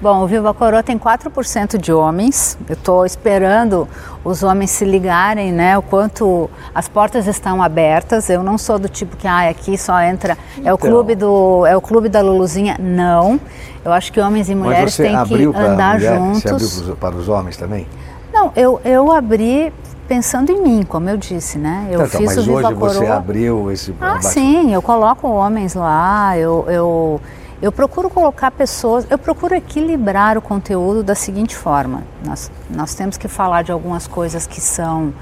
Bom, 0.00 0.24
o 0.24 0.26
Viva 0.26 0.54
Coroa 0.54 0.82
tem 0.82 0.98
4% 0.98 1.76
de 1.76 1.92
homens. 1.92 2.56
Eu 2.66 2.72
estou 2.72 3.04
esperando 3.04 3.86
os 4.24 4.42
homens 4.42 4.70
se 4.70 4.82
ligarem, 4.82 5.52
né? 5.52 5.76
O 5.76 5.82
quanto 5.82 6.48
as 6.74 6.88
portas 6.88 7.26
estão 7.26 7.62
abertas. 7.62 8.30
Eu 8.30 8.42
não 8.42 8.56
sou 8.56 8.78
do 8.78 8.88
tipo 8.88 9.14
que 9.14 9.28
ah, 9.28 9.50
aqui 9.50 9.76
só 9.76 10.00
entra 10.00 10.38
é 10.64 10.72
o 10.72 10.76
então. 10.76 10.78
clube 10.78 11.14
do 11.14 11.66
é 11.66 11.76
o 11.76 11.82
clube 11.82 12.08
da 12.08 12.22
Luluzinha. 12.22 12.76
Não. 12.80 13.38
Eu 13.84 13.92
acho 13.92 14.10
que 14.10 14.18
homens 14.18 14.48
e 14.48 14.54
mulheres 14.54 14.96
têm 14.96 15.22
que 15.24 15.44
andar 15.54 15.96
mulher, 15.96 16.16
juntos. 16.16 16.42
Você 16.42 16.80
abriu 16.80 16.96
para 16.96 17.16
os 17.16 17.28
homens 17.28 17.58
também? 17.58 17.86
Não, 18.32 18.52
eu 18.56 18.80
eu 18.82 19.12
abri 19.12 19.70
pensando 20.08 20.50
em 20.50 20.62
mim, 20.62 20.82
como 20.82 21.10
eu 21.10 21.18
disse, 21.18 21.58
né? 21.58 21.88
Eu 21.90 22.06
então, 22.06 22.20
fiz 22.20 22.34
mas 22.34 22.38
o 22.38 22.42
Viva 22.42 22.68
hoje 22.68 22.74
Coroa. 22.74 22.94
você 22.94 23.06
abriu 23.06 23.70
esse 23.70 23.94
Ah, 24.00 24.20
sim, 24.22 24.72
eu 24.72 24.80
coloco 24.80 25.28
homens 25.28 25.74
lá, 25.74 26.36
eu, 26.38 26.64
eu 26.68 27.20
eu 27.62 27.70
procuro 27.70 28.08
colocar 28.08 28.50
pessoas, 28.50 29.06
eu 29.10 29.18
procuro 29.18 29.54
equilibrar 29.54 30.38
o 30.38 30.42
conteúdo 30.42 31.02
da 31.02 31.14
seguinte 31.14 31.54
forma: 31.54 32.02
nós, 32.24 32.50
nós 32.70 32.94
temos 32.94 33.16
que 33.16 33.28
falar 33.28 33.62
de 33.62 33.70
algumas 33.70 34.06
coisas 34.06 34.46
que 34.46 34.60
são 34.60 35.12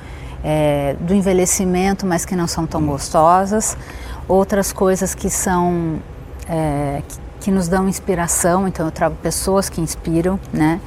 é, 0.45 0.95
do 1.01 1.15
envelhecimento, 1.15 2.07
mas 2.07 2.25
que 2.25 2.37
não 2.37 2.47
são 2.47 2.67
tão 2.67 2.85
gostosas, 2.87 3.77
outras 4.29 4.73
coisas 4.73 5.15
que 5.15 5.29
são 5.29 6.01
é, 6.49 7.03
que, 7.09 7.19
que, 7.41 7.51
nos 7.51 7.67
dão 7.67 7.89
inspiração. 7.89 8.69
Então 8.69 8.87
eu 8.87 8.93
trago 8.93 9.17
pessoas 9.17 9.69
que 9.69 9.81
inspiram, 9.81 10.39
né? 10.53 10.81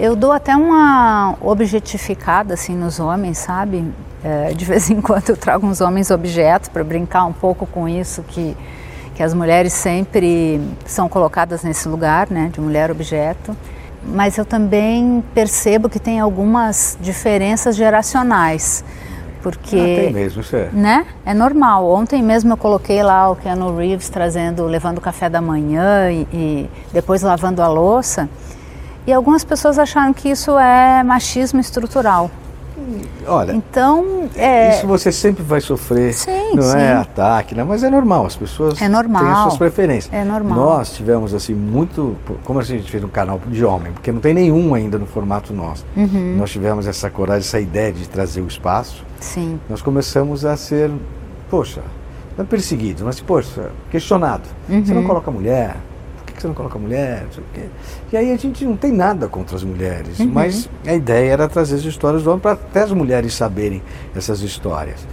Eu 0.00 0.16
dou 0.16 0.32
até 0.32 0.56
uma 0.56 1.36
objetificada 1.40 2.54
assim 2.54 2.76
nos 2.76 2.98
homens, 2.98 3.38
sabe? 3.38 3.84
É, 4.24 4.52
de 4.52 4.64
vez 4.64 4.90
em 4.90 5.00
quando 5.00 5.30
eu 5.30 5.36
trago 5.36 5.64
uns 5.64 5.80
homens 5.80 6.10
objetos 6.10 6.68
para 6.68 6.82
brincar 6.82 7.24
um 7.24 7.32
pouco 7.32 7.66
com 7.66 7.88
isso 7.88 8.24
que 8.24 8.56
que 9.18 9.22
as 9.24 9.34
mulheres 9.34 9.72
sempre 9.72 10.60
são 10.86 11.08
colocadas 11.08 11.64
nesse 11.64 11.88
lugar, 11.88 12.30
né, 12.30 12.52
de 12.52 12.60
mulher 12.60 12.88
objeto. 12.88 13.56
Mas 14.00 14.38
eu 14.38 14.44
também 14.44 15.24
percebo 15.34 15.88
que 15.88 15.98
tem 15.98 16.20
algumas 16.20 16.96
diferenças 17.00 17.74
geracionais, 17.74 18.84
porque 19.42 19.74
ah, 19.76 20.02
tem 20.04 20.12
mesmo, 20.12 20.40
isso 20.40 20.54
é. 20.54 20.68
Né? 20.72 21.04
É 21.26 21.34
normal. 21.34 21.90
Ontem 21.90 22.22
mesmo 22.22 22.52
eu 22.52 22.56
coloquei 22.56 23.02
lá 23.02 23.28
o 23.28 23.34
Keanu 23.34 23.76
Reeves 23.76 24.08
trazendo, 24.08 24.64
levando 24.66 24.98
o 24.98 25.00
café 25.00 25.28
da 25.28 25.40
manhã 25.40 26.12
e, 26.12 26.28
e 26.32 26.70
depois 26.92 27.20
lavando 27.20 27.60
a 27.60 27.66
louça. 27.66 28.28
E 29.04 29.12
algumas 29.12 29.42
pessoas 29.42 29.80
acharam 29.80 30.14
que 30.14 30.28
isso 30.28 30.56
é 30.56 31.02
machismo 31.02 31.58
estrutural. 31.58 32.30
Olha, 33.26 33.52
então, 33.52 34.28
é... 34.36 34.70
isso 34.70 34.86
você 34.86 35.12
sempre 35.12 35.42
vai 35.42 35.60
sofrer, 35.60 36.14
sim, 36.14 36.54
não 36.54 36.62
sim. 36.62 36.78
é 36.78 36.92
ataque, 36.94 37.54
né? 37.54 37.64
mas 37.64 37.82
é 37.82 37.90
normal, 37.90 38.26
as 38.26 38.36
pessoas 38.36 38.80
é 38.80 38.88
normal. 38.88 39.22
têm 39.22 39.32
as 39.32 39.38
suas 39.40 39.56
preferências. 39.56 40.12
É 40.12 40.24
normal. 40.24 40.58
Nós 40.58 40.94
tivemos 40.94 41.34
assim 41.34 41.54
muito, 41.54 42.16
como 42.44 42.58
a 42.58 42.62
gente 42.62 42.90
fez 42.90 43.02
um 43.02 43.08
canal 43.08 43.40
de 43.46 43.64
homem, 43.64 43.92
porque 43.92 44.10
não 44.12 44.20
tem 44.20 44.34
nenhum 44.34 44.74
ainda 44.74 44.98
no 44.98 45.06
formato 45.06 45.52
nosso. 45.52 45.84
Uhum. 45.96 46.36
Nós 46.38 46.50
tivemos 46.50 46.86
essa 46.86 47.10
coragem, 47.10 47.40
essa 47.40 47.60
ideia 47.60 47.92
de 47.92 48.08
trazer 48.08 48.40
o 48.40 48.46
espaço. 48.46 49.04
Sim. 49.20 49.58
Nós 49.68 49.82
começamos 49.82 50.44
a 50.44 50.56
ser, 50.56 50.90
poxa, 51.50 51.82
não 52.36 52.46
perseguidos, 52.46 53.02
mas 53.02 53.20
poxa, 53.20 53.70
questionado. 53.90 54.44
Uhum. 54.68 54.84
Você 54.84 54.94
não 54.94 55.04
coloca 55.04 55.30
mulher, 55.30 55.76
que 56.38 56.42
você 56.42 56.48
não 56.48 56.54
coloca 56.54 56.78
mulher? 56.78 57.26
E 58.12 58.16
aí 58.16 58.32
a 58.32 58.36
gente 58.36 58.64
não 58.64 58.76
tem 58.76 58.92
nada 58.92 59.28
contra 59.28 59.56
as 59.56 59.62
mulheres, 59.62 60.18
uhum. 60.18 60.30
mas 60.32 60.68
a 60.86 60.94
ideia 60.94 61.32
era 61.32 61.48
trazer 61.48 61.76
as 61.76 61.84
histórias 61.84 62.22
do 62.22 62.30
homem 62.30 62.40
para 62.40 62.52
até 62.52 62.82
as 62.82 62.92
mulheres 62.92 63.34
saberem 63.34 63.82
essas 64.14 64.40
histórias. 64.40 65.06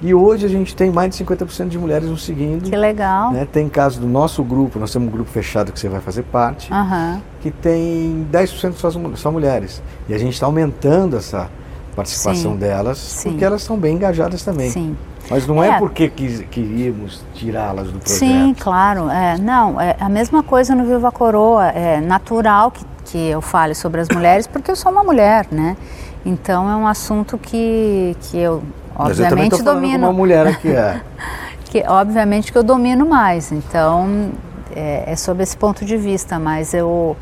E 0.00 0.14
hoje 0.14 0.46
a 0.46 0.48
gente 0.48 0.76
tem 0.76 0.90
mais 0.90 1.14
de 1.14 1.24
50% 1.24 1.68
de 1.68 1.78
mulheres 1.78 2.08
nos 2.08 2.24
seguindo. 2.24 2.70
Que 2.70 2.76
legal. 2.76 3.32
Né? 3.32 3.46
Tem 3.50 3.68
casos 3.68 3.98
do 3.98 4.06
nosso 4.06 4.44
grupo, 4.44 4.78
nós 4.78 4.92
temos 4.92 5.08
um 5.08 5.10
grupo 5.10 5.28
fechado 5.28 5.72
que 5.72 5.80
você 5.80 5.88
vai 5.88 6.00
fazer 6.00 6.22
parte, 6.22 6.72
uhum. 6.72 7.20
que 7.40 7.50
tem 7.50 8.26
10% 8.32 8.74
só, 8.74 8.90
só 9.16 9.32
mulheres. 9.32 9.82
E 10.08 10.14
a 10.14 10.18
gente 10.18 10.34
está 10.34 10.46
aumentando 10.46 11.16
essa 11.16 11.50
participação 11.96 12.52
Sim. 12.52 12.58
delas, 12.58 12.98
Sim. 12.98 13.30
porque 13.30 13.44
elas 13.44 13.62
estão 13.62 13.76
bem 13.76 13.96
engajadas 13.96 14.44
também. 14.44 14.70
Sim. 14.70 14.96
Mas 15.30 15.46
não 15.46 15.62
é, 15.62 15.68
é 15.68 15.78
porque 15.78 16.08
quis, 16.08 16.40
queríamos 16.50 17.22
tirá-las 17.34 17.88
do 17.88 17.98
projeto. 17.98 18.18
Sim, 18.18 18.54
claro. 18.58 19.10
É, 19.10 19.36
não, 19.38 19.80
é 19.80 19.96
a 20.00 20.08
mesma 20.08 20.42
coisa 20.42 20.74
no 20.74 20.84
Viva 20.84 21.12
Coroa. 21.12 21.66
É 21.68 22.00
natural 22.00 22.70
que, 22.70 22.84
que 23.04 23.28
eu 23.28 23.40
fale 23.40 23.74
sobre 23.74 24.00
as 24.00 24.08
mulheres, 24.08 24.46
porque 24.46 24.70
eu 24.70 24.76
sou 24.76 24.90
uma 24.90 25.04
mulher, 25.04 25.46
né? 25.50 25.76
Então 26.24 26.68
é 26.68 26.76
um 26.76 26.86
assunto 26.86 27.38
que, 27.38 28.16
que 28.22 28.38
eu, 28.38 28.62
obviamente, 28.96 29.52
Mas 29.52 29.60
eu 29.60 29.74
domino. 29.74 30.06
uma 30.06 30.12
mulher 30.12 30.46
aqui, 30.46 30.68
é. 30.68 31.00
que, 31.66 31.84
obviamente 31.86 32.50
que 32.50 32.58
eu 32.58 32.62
domino 32.62 33.06
mais. 33.06 33.52
Então 33.52 34.30
é, 34.74 35.04
é 35.06 35.16
sob 35.16 35.42
esse 35.42 35.56
ponto 35.56 35.84
de 35.84 35.96
vista, 35.96 36.38
mas 36.38 36.74
eu 36.74 37.16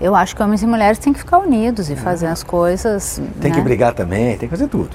eu 0.00 0.14
acho 0.14 0.36
que 0.36 0.42
homens 0.42 0.62
e 0.62 0.66
mulheres 0.66 0.98
têm 0.98 1.12
que 1.12 1.18
ficar 1.18 1.38
unidos 1.38 1.90
e 1.90 1.96
fazer 1.96 2.26
as 2.26 2.44
coisas. 2.44 3.20
Tem 3.40 3.50
né? 3.50 3.56
que 3.56 3.62
brigar 3.62 3.92
também, 3.94 4.36
tem 4.38 4.48
que 4.48 4.54
fazer 4.54 4.68
tudo. 4.68 4.90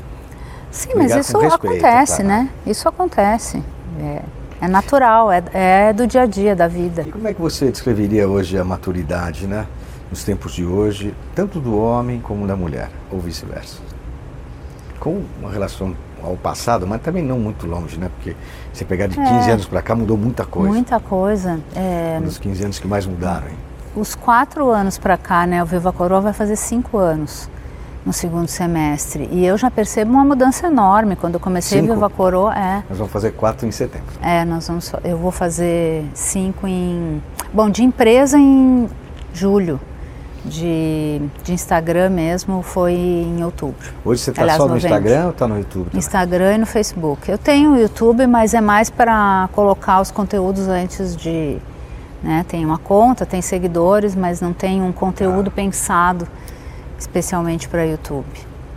Sim, 0.73 0.89
mas 0.95 1.15
isso 1.15 1.37
respeito, 1.37 1.53
acontece, 1.53 2.17
tá? 2.17 2.23
né? 2.23 2.49
Isso 2.65 2.89
acontece. 2.89 3.63
É, 4.01 4.21
é 4.59 4.67
natural, 4.67 5.31
é, 5.31 5.43
é, 5.53 5.93
do 5.93 6.07
dia 6.07 6.23
a 6.23 6.25
dia 6.25 6.55
da 6.55 6.67
vida. 6.67 7.03
E 7.07 7.11
como 7.11 7.27
é 7.27 7.33
que 7.33 7.39
você 7.39 7.69
descreveria 7.69 8.27
hoje 8.27 8.57
a 8.57 8.65
maturidade, 8.65 9.45
né? 9.45 9.67
Nos 10.09 10.23
tempos 10.23 10.51
de 10.53 10.65
hoje, 10.65 11.13
tanto 11.35 11.59
do 11.59 11.77
homem 11.77 12.19
como 12.19 12.47
da 12.47 12.55
mulher, 12.55 12.89
ou 13.11 13.19
vice-versa? 13.19 13.77
Com 14.99 15.23
uma 15.39 15.51
relação 15.51 15.95
ao 16.23 16.35
passado, 16.35 16.87
mas 16.87 17.01
também 17.01 17.21
não 17.21 17.37
muito 17.37 17.67
longe, 17.67 17.97
né? 17.99 18.09
Porque 18.15 18.35
você 18.73 18.83
pegar 18.83 19.05
de 19.05 19.15
15 19.15 19.29
é, 19.29 19.53
anos 19.53 19.65
para 19.65 19.81
cá 19.81 19.95
mudou 19.95 20.17
muita 20.17 20.43
coisa. 20.43 20.69
Muita 20.69 20.99
coisa. 20.99 21.59
É... 21.75 22.17
Um 22.19 22.23
dos 22.23 22.39
15 22.39 22.63
anos 22.63 22.79
que 22.79 22.87
mais 22.87 23.05
mudaram, 23.05 23.47
hein? 23.47 23.57
Os 23.95 24.15
quatro 24.15 24.71
anos 24.71 24.97
para 24.97 25.17
cá, 25.17 25.45
né? 25.45 25.61
O 25.61 25.67
Viva 25.67 25.93
Coroa 25.93 26.19
vai 26.19 26.33
fazer 26.33 26.55
cinco 26.55 26.97
anos. 26.97 27.47
No 28.05 28.12
segundo 28.12 28.48
semestre. 28.48 29.29
E 29.31 29.45
eu 29.45 29.57
já 29.57 29.72
percebo 29.72 30.12
uma 30.12 30.25
mudança 30.25 30.67
enorme. 30.67 31.15
Quando 31.15 31.36
eu 31.36 31.39
comecei 31.39 31.79
Cinco? 31.79 31.93
Viva 31.93 32.10
Coroa, 32.10 32.53
é. 32.53 32.83
Nós 32.89 32.98
vamos 32.98 33.12
fazer 33.12 33.31
quatro 33.31 33.67
em 33.67 33.72
setembro. 33.72 34.07
É, 34.22 34.43
nós 34.45 34.67
vamos. 34.67 34.91
Eu 35.03 35.17
vou 35.17 35.31
fazer 35.31 36.05
cinco 36.13 36.67
em. 36.67 37.22
Bom, 37.53 37.69
de 37.69 37.83
empresa 37.83 38.38
em 38.38 38.89
julho. 39.33 39.79
De, 40.45 41.22
de 41.41 41.53
Instagram 41.53 42.10
mesmo 42.10 42.62
foi 42.62 42.91
em 42.91 43.41
outubro. 43.45 43.93
Hoje 44.03 44.24
você 44.24 44.31
está 44.31 44.57
só 44.57 44.67
no 44.67 44.74
novembro. 44.74 44.88
Instagram 44.88 45.24
ou 45.24 45.29
está 45.29 45.48
no 45.48 45.57
YouTube? 45.57 45.86
também? 45.86 46.00
Instagram 46.00 46.55
e 46.55 46.57
no 46.57 46.65
Facebook. 46.65 47.31
Eu 47.31 47.38
tenho 47.38 47.72
o 47.72 47.79
YouTube, 47.79 48.27
mas 48.27 48.53
é 48.53 48.60
mais 48.60 48.89
para 48.89 49.48
colocar 49.53 50.01
os 50.01 50.12
conteúdos 50.12 50.67
antes 50.67 51.15
de. 51.15 51.60
Né? 52.22 52.45
Tem 52.45 52.65
uma 52.65 52.77
conta, 52.77 53.25
tem 53.25 53.41
seguidores, 53.41 54.15
mas 54.15 54.41
não 54.41 54.51
tem 54.51 54.81
um 54.81 54.91
conteúdo 54.91 55.50
pensado 55.50 56.27
especialmente 57.07 57.67
para 57.67 57.83
YouTube. 57.86 58.25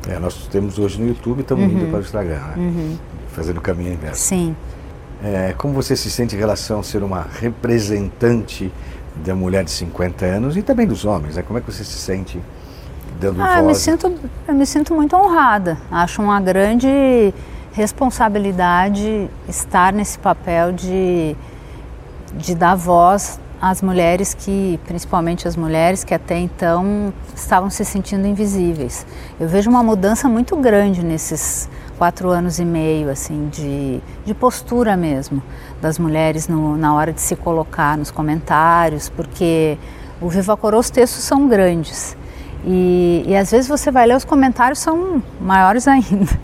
É, 0.08 0.18
nós 0.18 0.46
temos 0.48 0.78
hoje 0.78 1.00
no 1.00 1.08
YouTube 1.08 1.38
e 1.38 1.40
estamos 1.42 1.64
Uhum. 1.64 1.70
indo 1.78 1.86
para 1.90 1.98
o 1.98 2.02
Instagram, 2.02 2.38
né? 2.56 2.96
Fazendo 3.32 3.58
o 3.58 3.60
caminho 3.60 3.92
inverso. 3.92 4.20
Sim. 4.20 4.54
É, 5.22 5.54
como 5.56 5.72
você 5.72 5.96
se 5.96 6.10
sente 6.10 6.34
em 6.36 6.38
relação 6.38 6.80
a 6.80 6.82
ser 6.82 7.02
uma 7.02 7.26
representante 7.40 8.70
da 9.24 9.34
mulher 9.34 9.64
de 9.64 9.70
50 9.70 10.24
anos 10.26 10.56
e 10.56 10.62
também 10.62 10.86
dos 10.86 11.04
homens? 11.04 11.36
Né? 11.36 11.42
Como 11.42 11.58
é 11.58 11.62
que 11.62 11.72
você 11.72 11.84
se 11.84 11.98
sente 11.98 12.40
dando 13.20 13.40
Ah, 13.42 13.58
eu 13.58 13.62
me 13.62 13.68
voz? 13.68 13.78
sinto, 13.78 14.12
eu 14.46 14.54
me 14.54 14.66
sinto 14.66 14.94
muito 14.94 15.16
honrada. 15.16 15.78
Acho 15.90 16.20
uma 16.22 16.40
grande 16.40 17.32
responsabilidade 17.72 19.28
estar 19.48 19.92
nesse 19.92 20.18
papel 20.18 20.72
de, 20.72 21.36
de 22.34 22.54
dar 22.54 22.74
voz 22.74 23.38
às 23.60 23.80
mulheres 23.80 24.34
que, 24.34 24.78
principalmente 24.86 25.48
as 25.48 25.56
mulheres 25.56 26.04
que 26.04 26.12
até 26.12 26.38
então 26.38 27.12
estavam 27.34 27.70
se 27.70 27.84
sentindo 27.84 28.26
invisíveis. 28.26 29.06
Eu 29.40 29.48
vejo 29.48 29.70
uma 29.70 29.82
mudança 29.82 30.28
muito 30.28 30.56
grande 30.56 31.04
nesses 31.04 31.68
quatro 31.96 32.28
anos 32.28 32.58
e 32.58 32.64
meio, 32.64 33.10
assim, 33.10 33.48
de, 33.48 34.00
de 34.24 34.34
postura 34.34 34.96
mesmo 34.96 35.42
das 35.80 35.98
mulheres 35.98 36.48
no, 36.48 36.76
na 36.76 36.94
hora 36.94 37.12
de 37.12 37.20
se 37.20 37.34
colocar 37.34 37.96
nos 37.96 38.10
comentários, 38.10 39.08
porque 39.08 39.78
o 40.20 40.28
Viva 40.28 40.56
Coroa 40.56 40.80
os 40.80 40.90
textos 40.90 41.24
são 41.24 41.48
grandes. 41.48 42.16
E, 42.64 43.24
e 43.26 43.36
às 43.36 43.50
vezes 43.50 43.68
você 43.68 43.90
vai 43.90 44.06
ler 44.06 44.16
os 44.16 44.24
comentários 44.24 44.78
são 44.78 45.22
maiores 45.40 45.86
ainda. 45.88 46.38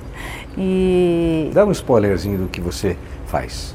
E 0.57 1.51
Dá 1.53 1.65
um 1.65 1.73
spoilerzinho 1.73 2.39
do 2.39 2.49
que 2.49 2.61
você 2.61 2.97
faz. 3.27 3.75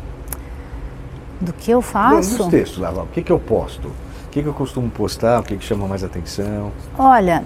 Do 1.39 1.53
que 1.53 1.71
eu 1.71 1.81
faço? 1.81 2.37
Dos 2.37 2.47
textos, 2.47 2.79
lá, 2.79 2.91
o 2.91 3.07
que, 3.07 3.21
que 3.21 3.31
eu 3.31 3.39
posto? 3.39 3.87
O 3.87 4.29
que, 4.29 4.41
que 4.41 4.47
eu 4.47 4.53
costumo 4.53 4.89
postar? 4.89 5.39
O 5.39 5.43
que, 5.43 5.55
que 5.57 5.63
chama 5.63 5.87
mais 5.87 6.03
atenção? 6.03 6.71
Olha, 6.97 7.43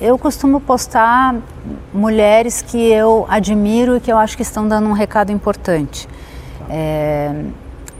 eu 0.00 0.18
costumo 0.18 0.60
postar 0.60 1.36
mulheres 1.92 2.60
que 2.60 2.76
eu 2.76 3.26
admiro 3.28 3.96
e 3.96 4.00
que 4.00 4.12
eu 4.12 4.18
acho 4.18 4.36
que 4.36 4.42
estão 4.42 4.66
dando 4.66 4.88
um 4.88 4.92
recado 4.92 5.30
importante. 5.30 6.08
É, 6.68 7.32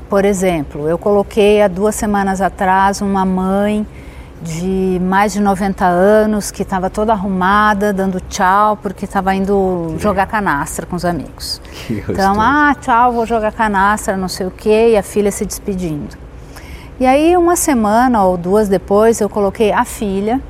por 0.08 0.24
exemplo, 0.24 0.88
eu 0.88 0.98
coloquei 0.98 1.62
há 1.62 1.68
duas 1.68 1.94
semanas 1.94 2.40
atrás 2.40 3.00
uma 3.00 3.24
mãe 3.24 3.86
de 4.44 5.00
mais 5.02 5.32
de 5.32 5.40
90 5.40 5.84
anos 5.84 6.50
que 6.50 6.62
estava 6.62 6.90
toda 6.90 7.12
arrumada, 7.12 7.92
dando 7.92 8.20
tchau, 8.20 8.76
porque 8.76 9.06
estava 9.06 9.34
indo 9.34 9.96
jogar 9.98 10.26
canastra 10.26 10.84
com 10.84 10.94
os 10.94 11.04
amigos. 11.04 11.60
Que 11.86 11.94
Então, 11.94 12.34
gostoso. 12.34 12.40
ah, 12.40 12.74
tchau, 12.80 13.12
vou 13.12 13.26
jogar 13.26 13.52
canastra, 13.52 14.16
não 14.16 14.28
sei 14.28 14.46
o 14.46 14.50
quê, 14.50 14.90
e 14.90 14.96
a 14.96 15.02
filha 15.02 15.32
se 15.32 15.46
despedindo. 15.46 16.16
E 17.00 17.06
aí, 17.06 17.36
uma 17.36 17.56
semana 17.56 18.22
ou 18.22 18.36
duas 18.36 18.68
depois, 18.68 19.20
eu 19.20 19.28
coloquei 19.28 19.72
a 19.72 19.84
filha, 19.84 20.40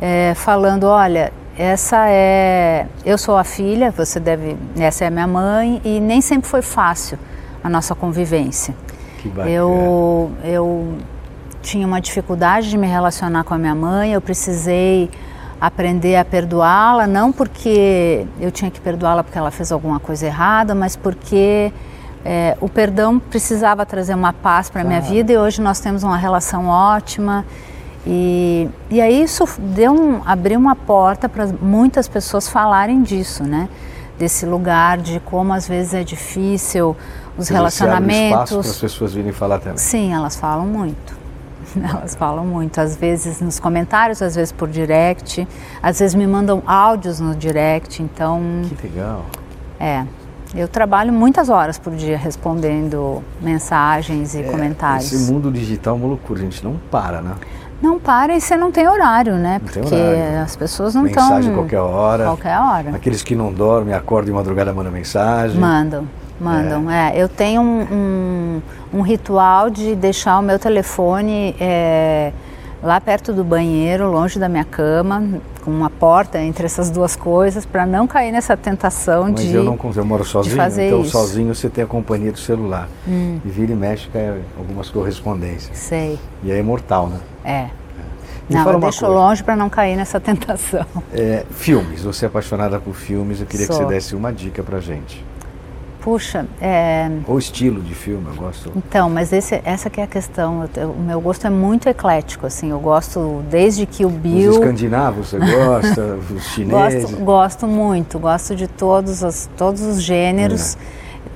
eh, 0.00 0.32
falando: 0.36 0.84
olha, 0.84 1.32
essa 1.58 2.08
é. 2.08 2.86
Eu 3.04 3.16
sou 3.16 3.36
a 3.36 3.44
filha, 3.44 3.90
você 3.90 4.20
deve. 4.20 4.56
Essa 4.78 5.04
é 5.04 5.06
a 5.08 5.10
minha 5.10 5.26
mãe, 5.26 5.80
e 5.84 5.98
nem 5.98 6.20
sempre 6.20 6.48
foi 6.48 6.62
fácil 6.62 7.18
a 7.64 7.68
nossa 7.68 7.94
convivência. 7.94 8.74
Que 9.18 9.28
bacana. 9.28 9.50
Eu, 9.50 10.30
eu 10.44 10.98
tinha 11.66 11.84
uma 11.84 12.00
dificuldade 12.00 12.70
de 12.70 12.78
me 12.78 12.86
relacionar 12.86 13.42
com 13.42 13.52
a 13.52 13.58
minha 13.58 13.74
mãe, 13.74 14.12
eu 14.12 14.20
precisei 14.20 15.10
aprender 15.60 16.14
a 16.14 16.24
perdoá-la, 16.24 17.08
não 17.08 17.32
porque 17.32 18.24
eu 18.40 18.52
tinha 18.52 18.70
que 18.70 18.80
perdoá-la 18.80 19.24
porque 19.24 19.36
ela 19.36 19.50
fez 19.50 19.72
alguma 19.72 19.98
coisa 19.98 20.26
errada, 20.26 20.76
mas 20.76 20.94
porque 20.94 21.72
eh, 22.24 22.56
o 22.60 22.68
perdão 22.68 23.18
precisava 23.18 23.84
trazer 23.84 24.14
uma 24.14 24.32
paz 24.32 24.70
para 24.70 24.82
a 24.82 24.84
minha 24.84 25.00
vida 25.00 25.32
e 25.32 25.36
hoje 25.36 25.60
nós 25.60 25.80
temos 25.80 26.04
uma 26.04 26.16
relação 26.16 26.68
ótima. 26.68 27.44
E, 28.06 28.68
e 28.88 29.00
aí 29.00 29.20
isso 29.20 29.44
deu 29.58 29.92
um, 29.92 30.22
abriu 30.24 30.60
uma 30.60 30.76
porta 30.76 31.28
para 31.28 31.48
muitas 31.60 32.06
pessoas 32.06 32.48
falarem 32.48 33.02
disso, 33.02 33.42
né? 33.42 33.68
Desse 34.16 34.46
lugar 34.46 34.98
de 34.98 35.18
como 35.20 35.52
às 35.52 35.66
vezes 35.66 35.94
é 35.94 36.04
difícil 36.04 36.96
os 37.36 37.48
você 37.48 37.56
abre 37.56 37.66
espaço 37.66 37.78
para 37.84 37.96
as 37.96 37.98
relacionamentos. 37.98 38.78
pessoas 38.78 39.14
virem 39.14 39.32
falar 39.32 39.58
também. 39.58 39.78
Sim, 39.78 40.14
elas 40.14 40.36
falam 40.36 40.64
muito. 40.64 41.25
Elas 41.88 42.14
falam 42.14 42.44
muito, 42.46 42.80
às 42.80 42.96
vezes 42.96 43.40
nos 43.40 43.58
comentários, 43.60 44.22
às 44.22 44.34
vezes 44.34 44.52
por 44.52 44.68
direct, 44.68 45.46
às 45.82 45.98
vezes 45.98 46.14
me 46.14 46.26
mandam 46.26 46.62
áudios 46.66 47.20
no 47.20 47.34
direct, 47.34 48.02
então 48.02 48.40
Que 48.76 48.86
legal. 48.88 49.24
é. 49.78 50.04
Eu 50.54 50.68
trabalho 50.68 51.12
muitas 51.12 51.48
horas 51.50 51.76
por 51.78 51.94
dia 51.94 52.16
respondendo 52.16 53.22
mensagens 53.42 54.34
e 54.34 54.42
comentários. 54.44 55.12
Esse 55.12 55.30
mundo 55.30 55.50
digital 55.50 55.96
é 55.96 55.98
uma 55.98 56.06
loucura, 56.08 56.38
a 56.40 56.42
gente 56.44 56.64
não 56.64 56.76
para, 56.90 57.20
né? 57.20 57.34
Não 57.82 57.98
para 57.98 58.34
e 58.34 58.40
você 58.40 58.56
não 58.56 58.70
tem 58.72 58.88
horário, 58.88 59.34
né? 59.34 59.60
Não 59.60 59.68
Porque 59.68 59.94
horário. 59.94 60.40
as 60.42 60.56
pessoas 60.56 60.94
não 60.94 61.04
estão. 61.06 61.24
Mensagem 61.24 61.52
qualquer 61.52 61.80
hora. 61.80 62.24
Qualquer 62.24 62.58
hora. 62.58 62.90
Aqueles 62.96 63.22
que 63.22 63.34
não 63.34 63.52
dormem, 63.52 63.92
acordam 63.92 64.26
de 64.26 64.32
madrugada, 64.32 64.72
mandam 64.72 64.92
mensagem. 64.92 65.60
Mandam, 65.60 66.08
mandam. 66.40 66.90
É. 66.90 67.12
eu 67.16 67.28
tenho 67.28 67.60
um, 67.62 67.82
um, 67.92 68.62
um 68.98 69.00
ritual 69.02 69.70
de 69.70 69.94
deixar 69.94 70.38
o 70.38 70.42
meu 70.42 70.58
telefone 70.58 71.54
é, 71.60 72.32
lá 72.82 73.00
perto 73.00 73.32
do 73.32 73.42
banheiro, 73.44 74.10
longe 74.10 74.38
da 74.38 74.48
minha 74.48 74.64
cama, 74.64 75.22
com 75.64 75.70
uma 75.70 75.90
porta 75.90 76.38
entre 76.40 76.64
essas 76.66 76.90
duas 76.90 77.16
coisas, 77.16 77.66
para 77.66 77.84
não 77.86 78.06
cair 78.06 78.30
nessa 78.30 78.56
tentação 78.56 79.30
Mas 79.32 79.40
de. 79.40 79.54
eu 79.54 79.64
não 79.64 79.76
consigo, 79.76 80.00
eu 80.00 80.04
moro 80.06 80.24
sozinho, 80.24 80.56
fazer 80.56 80.86
então 80.88 81.00
isso. 81.00 81.08
Hum. 81.08 81.20
sozinho 81.20 81.54
você 81.54 81.68
tem 81.68 81.82
a 81.82 81.86
companhia 81.86 82.30
do 82.32 82.38
celular. 82.38 82.88
E 83.06 83.40
vira 83.48 83.72
e 83.72 83.74
mexe 83.74 84.08
cai 84.12 84.40
algumas 84.56 84.88
correspondências. 84.90 85.76
Sei, 85.76 86.18
E 86.44 86.52
é 86.52 86.62
mortal, 86.62 87.08
né? 87.08 87.18
é. 87.44 87.66
Me 88.48 88.54
Não, 88.54 88.70
eu 88.70 88.78
deixo 88.78 89.00
coisa. 89.00 89.12
longe 89.12 89.42
para 89.42 89.56
não 89.56 89.68
cair 89.68 89.96
nessa 89.96 90.20
tentação. 90.20 90.86
É, 91.12 91.44
filmes, 91.50 92.04
você 92.04 92.26
é 92.26 92.28
apaixonada 92.28 92.78
por 92.78 92.94
filmes, 92.94 93.40
eu 93.40 93.46
queria 93.46 93.66
que 93.66 93.72
Sou. 93.74 93.82
você 93.88 93.92
desse 93.92 94.14
uma 94.14 94.32
dica 94.32 94.62
pra 94.62 94.78
gente. 94.78 95.24
Puxa, 96.06 96.46
é, 96.60 97.10
Ou 97.26 97.36
estilo 97.36 97.82
de 97.82 97.92
filme, 97.92 98.28
eu 98.28 98.36
gosto. 98.36 98.72
Então, 98.76 99.10
mas 99.10 99.32
esse, 99.32 99.60
essa 99.64 99.90
que 99.90 100.00
é 100.00 100.04
a 100.04 100.06
questão. 100.06 100.64
Eu 100.76 100.90
o 100.92 101.02
meu 101.02 101.20
gosto 101.20 101.48
é 101.48 101.50
muito 101.50 101.88
eclético, 101.88 102.46
assim. 102.46 102.70
Eu 102.70 102.78
gosto 102.78 103.42
desde 103.50 103.86
que 103.86 104.04
o 104.04 104.08
Os 104.08 104.14
Bill. 104.14 104.52
escandinavos, 104.52 105.30
você 105.30 105.38
gosta? 105.40 106.16
Os 106.32 106.44
chineses? 106.44 107.10
Gosto, 107.10 107.24
gosto 107.24 107.66
muito, 107.66 108.20
gosto 108.20 108.54
de 108.54 108.68
todos, 108.68 109.24
as, 109.24 109.50
todos 109.56 109.82
os 109.82 110.00
gêneros. 110.00 110.78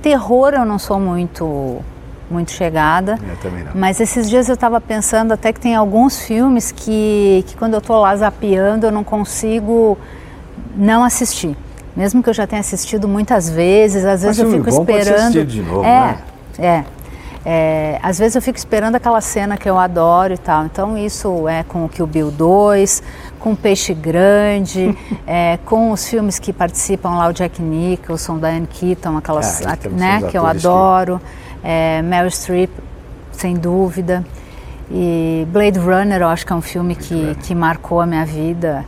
Terror 0.01 0.53
eu 0.53 0.63
não 0.63 0.79
sou 0.79 1.01
muito, 1.01 1.81
muito 2.29 2.51
chegada. 2.51 3.19
Eu 3.29 3.35
também 3.41 3.65
não. 3.65 3.73
Mas 3.75 3.99
esses 3.99 4.29
dias 4.29 4.47
eu 4.47 4.55
estava 4.55 4.79
pensando 4.79 5.33
até 5.33 5.51
que 5.51 5.59
tem 5.59 5.75
alguns 5.75 6.21
filmes 6.21 6.71
que, 6.71 7.43
que 7.45 7.57
quando 7.57 7.73
eu 7.73 7.79
estou 7.79 7.99
lá 7.99 8.15
zapeando 8.15 8.85
eu 8.85 8.91
não 8.91 9.03
consigo 9.03 9.97
não 10.77 11.03
assistir. 11.03 11.57
Mesmo 11.95 12.23
que 12.23 12.29
eu 12.29 12.33
já 12.33 12.47
tenha 12.47 12.59
assistido 12.61 13.07
muitas 13.07 13.49
vezes, 13.49 14.05
às 14.05 14.21
vezes 14.23 14.39
eu 14.39 14.49
filme 14.49 14.63
fico 14.63 14.77
bom 14.77 14.85
pode 14.85 14.97
esperando. 14.99 15.19
assistido 15.21 15.47
de 15.47 15.61
novo, 15.61 15.83
é, 15.83 15.85
né? 15.87 16.17
é, 16.59 16.83
é. 17.45 17.99
Às 18.01 18.17
vezes 18.17 18.35
eu 18.35 18.41
fico 18.41 18.57
esperando 18.57 18.95
aquela 18.95 19.19
cena 19.19 19.57
que 19.57 19.69
eu 19.69 19.77
adoro 19.77 20.33
e 20.33 20.37
tal. 20.37 20.65
Então 20.65 20.97
isso 20.97 21.47
é 21.47 21.63
com 21.63 21.83
o 21.85 21.89
Kill 21.89 22.07
Bill 22.07 22.31
2, 22.31 23.03
com 23.39 23.55
Peixe 23.55 23.93
Grande, 23.93 24.97
é, 25.27 25.57
com 25.65 25.91
os 25.91 26.07
filmes 26.07 26.39
que 26.39 26.53
participam 26.53 27.09
lá, 27.17 27.27
o 27.27 27.33
Jack 27.33 27.61
Nicholson, 27.61 28.37
Diane 28.39 28.67
Keaton, 28.67 29.17
aquelas, 29.17 29.65
Ah, 29.65 29.73
então 29.79 29.91
né, 29.91 30.21
que 30.29 30.37
eu 30.37 30.43
atores 30.45 30.61
que- 30.61 30.67
adoro. 30.67 31.21
É, 31.63 32.01
Meryl 32.01 32.31
Streep, 32.31 32.71
sem 33.33 33.55
dúvida. 33.55 34.23
E 34.89 35.47
Blade 35.51 35.79
Runner, 35.79 36.21
eu 36.21 36.27
acho 36.27 36.45
que 36.45 36.51
é 36.51 36.55
um 36.55 36.61
filme 36.61 36.95
que, 36.95 37.35
que 37.43 37.53
marcou 37.55 38.01
a 38.01 38.05
minha 38.05 38.25
vida. 38.25 38.83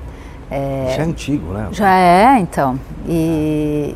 É, 0.53 0.93
Já 0.95 1.01
é 1.03 1.05
antigo, 1.05 1.53
né? 1.53 1.67
já 1.71 1.89
é, 1.95 2.37
então. 2.39 2.79
E, 3.07 3.95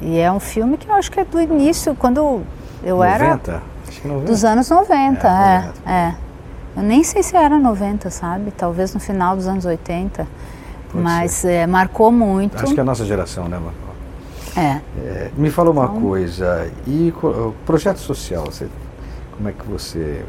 e 0.00 0.18
é 0.18 0.30
um 0.30 0.38
filme 0.40 0.76
que 0.76 0.88
eu 0.88 0.94
acho 0.94 1.10
que 1.10 1.18
é 1.18 1.24
do 1.24 1.40
início, 1.40 1.94
quando 1.94 2.42
eu 2.84 3.02
era 3.02 3.24
90? 3.30 3.62
Acho 3.88 4.00
que 4.00 4.08
90. 4.08 4.26
dos 4.30 4.44
anos 4.44 4.70
90, 4.70 5.26
É, 5.26 5.30
é, 5.30 5.56
90. 5.58 5.90
é. 5.90 6.14
Eu 6.76 6.82
nem 6.82 7.02
sei 7.02 7.22
se 7.22 7.34
era 7.36 7.58
90, 7.58 8.10
sabe? 8.10 8.50
Talvez 8.50 8.92
no 8.94 9.00
final 9.00 9.34
dos 9.34 9.46
anos 9.48 9.64
80. 9.64 10.26
Pode 10.92 11.02
mas 11.02 11.44
é, 11.44 11.66
marcou 11.66 12.12
muito. 12.12 12.54
Acho 12.62 12.74
que 12.74 12.78
é 12.78 12.82
a 12.82 12.86
nossa 12.86 13.04
geração, 13.04 13.48
né, 13.48 13.58
Marco? 13.58 13.86
É. 14.56 14.80
É, 15.04 15.30
me 15.36 15.50
fala 15.50 15.70
uma 15.70 15.84
Então- 15.86 16.00
coisa, 16.00 16.70
e 16.86 17.12
projeto 17.64 17.98
social, 17.98 18.44
você, 18.44 18.68
como 19.36 19.48
é 19.48 19.52
que 19.52 19.66
você 19.66 20.24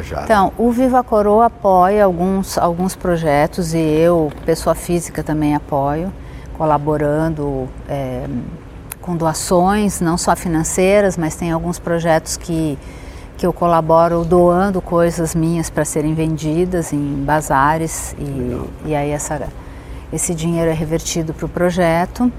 está? 0.00 0.24
Então, 0.24 0.52
o 0.58 0.70
Viva 0.70 1.02
Coroa 1.02 1.46
apoia 1.46 2.04
alguns, 2.04 2.58
alguns 2.58 2.94
projetos 2.94 3.72
e 3.74 3.78
eu, 3.78 4.30
pessoa 4.44 4.74
física, 4.74 5.22
também 5.22 5.54
apoio, 5.54 6.12
colaborando 6.56 7.68
é, 7.88 8.26
com 9.00 9.16
doações, 9.16 10.00
não 10.00 10.18
só 10.18 10.36
financeiras, 10.36 11.16
mas 11.16 11.34
tem 11.34 11.50
alguns 11.50 11.78
projetos 11.78 12.36
que, 12.36 12.78
que 13.38 13.46
eu 13.46 13.52
colaboro 13.52 14.24
doando 14.24 14.82
coisas 14.82 15.34
minhas 15.34 15.70
para 15.70 15.84
serem 15.84 16.12
vendidas 16.12 16.92
em 16.92 17.24
bazares 17.24 18.14
e, 18.18 18.88
e 18.90 18.94
aí 18.94 19.10
essa, 19.10 19.48
esse 20.12 20.34
dinheiro 20.34 20.70
é 20.70 20.74
revertido 20.74 21.32
para 21.32 21.46
o 21.46 21.48
projeto. 21.48 22.30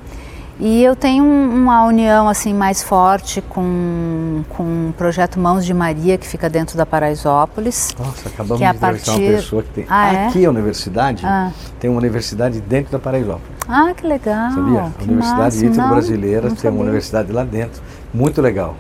E 0.62 0.84
eu 0.84 0.94
tenho 0.94 1.24
uma 1.24 1.86
união 1.86 2.28
assim 2.28 2.54
mais 2.54 2.84
forte 2.84 3.42
com, 3.42 4.44
com 4.50 4.90
o 4.90 4.94
projeto 4.98 5.40
Mãos 5.40 5.66
de 5.66 5.74
Maria, 5.74 6.18
que 6.18 6.28
fica 6.28 6.50
dentro 6.50 6.76
da 6.78 6.86
Paraisópolis. 6.86 7.96
Nossa, 7.98 8.28
acabamos 8.28 8.58
que 8.58 8.66
é 8.66 8.74
de 8.74 8.78
partir... 8.78 9.10
uma 9.12 9.20
pessoa 9.38 9.64
que 9.64 9.70
tem. 9.70 9.86
Ah, 9.90 10.14
é? 10.14 10.28
Aqui 10.28 10.46
a 10.46 10.50
universidade 10.50 11.26
Ah. 11.26 11.52
tem 11.80 11.90
uma 11.90 11.98
universidade 11.98 12.60
dentro 12.60 12.92
da 12.92 13.00
Paraisópolis. 13.00 13.48
Ah, 13.70 13.94
que 13.96 14.06
legal! 14.06 14.52
Sabia? 14.52 14.82
A 14.82 14.90
que 14.90 15.04
Universidade 15.06 15.40
máximo. 15.42 15.72
Ítalo 15.72 15.88
Não, 15.88 15.94
Brasileira 15.96 16.50
não 16.50 16.56
tem 16.56 16.70
uma 16.70 16.72
sabia. 16.72 16.82
universidade 16.82 17.32
lá 17.32 17.44
dentro. 17.46 17.82
Muito 18.14 18.42
legal. 18.42 18.76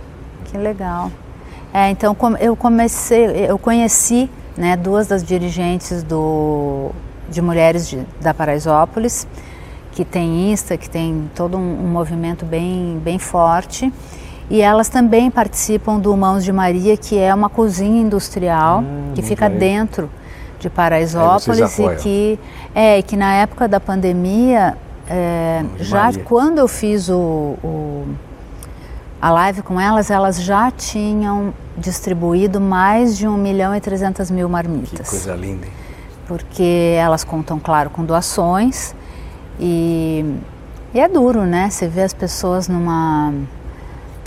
Que 0.45 0.57
legal. 0.57 1.09
É, 1.73 1.89
então 1.91 2.13
eu 2.41 2.55
comecei, 2.57 3.25
eu 3.47 3.57
conheci 3.57 4.29
né, 4.57 4.75
duas 4.75 5.07
das 5.07 5.23
dirigentes 5.23 6.03
do, 6.03 6.89
de 7.29 7.41
mulheres 7.41 7.87
de, 7.87 8.05
da 8.19 8.33
Paraisópolis, 8.33 9.25
que 9.99 10.05
tem 10.05 10.49
Insta, 10.53 10.77
que 10.77 10.89
tem 10.89 11.29
todo 11.35 11.57
um, 11.57 11.83
um 11.83 11.87
movimento 11.89 12.45
bem, 12.45 13.01
bem 13.03 13.19
forte. 13.19 13.91
E 14.49 14.61
elas 14.61 14.87
também 14.87 15.29
participam 15.29 15.99
do 15.99 16.15
Mãos 16.15 16.45
de 16.45 16.53
Maria, 16.53 16.95
que 16.95 17.17
é 17.17 17.33
uma 17.35 17.49
cozinha 17.49 18.01
industrial 18.01 18.79
Hum, 18.79 19.11
que 19.13 19.21
fica 19.21 19.49
bem. 19.49 19.59
dentro 19.59 20.09
de 20.57 20.69
Paraisópolis 20.69 21.77
e 21.77 21.95
que 21.97 22.39
é 22.73 23.01
que 23.01 23.17
na 23.17 23.33
época 23.33 23.67
da 23.67 23.77
pandemia 23.81 24.77
é, 25.09 25.65
já 25.79 26.03
Maria. 26.03 26.23
quando 26.23 26.59
eu 26.59 26.67
fiz 26.69 27.09
o, 27.09 27.57
o 27.61 28.05
a 29.21 29.31
live 29.31 29.61
com 29.63 29.81
elas, 29.81 30.09
elas 30.09 30.41
já 30.41 30.71
tinham 30.71 31.53
distribuído 31.77 32.61
mais 32.61 33.17
de 33.17 33.27
1 33.27 33.35
milhão 33.35 33.75
e 33.75 33.81
300 33.81 34.31
mil 34.31 34.47
Que 34.47 34.51
marmitas. 34.53 35.09
coisa 35.09 35.35
linda. 35.35 35.65
hein? 35.65 35.71
Porque 36.25 36.95
elas 36.97 37.25
contam, 37.25 37.59
claro, 37.59 37.89
com 37.89 38.05
doações 38.05 38.95
e, 39.59 40.25
e 40.93 40.99
é 40.99 41.07
duro, 41.07 41.41
né? 41.43 41.69
Você 41.69 41.87
vê 41.87 42.01
as 42.03 42.13
pessoas 42.13 42.67
numa, 42.67 43.33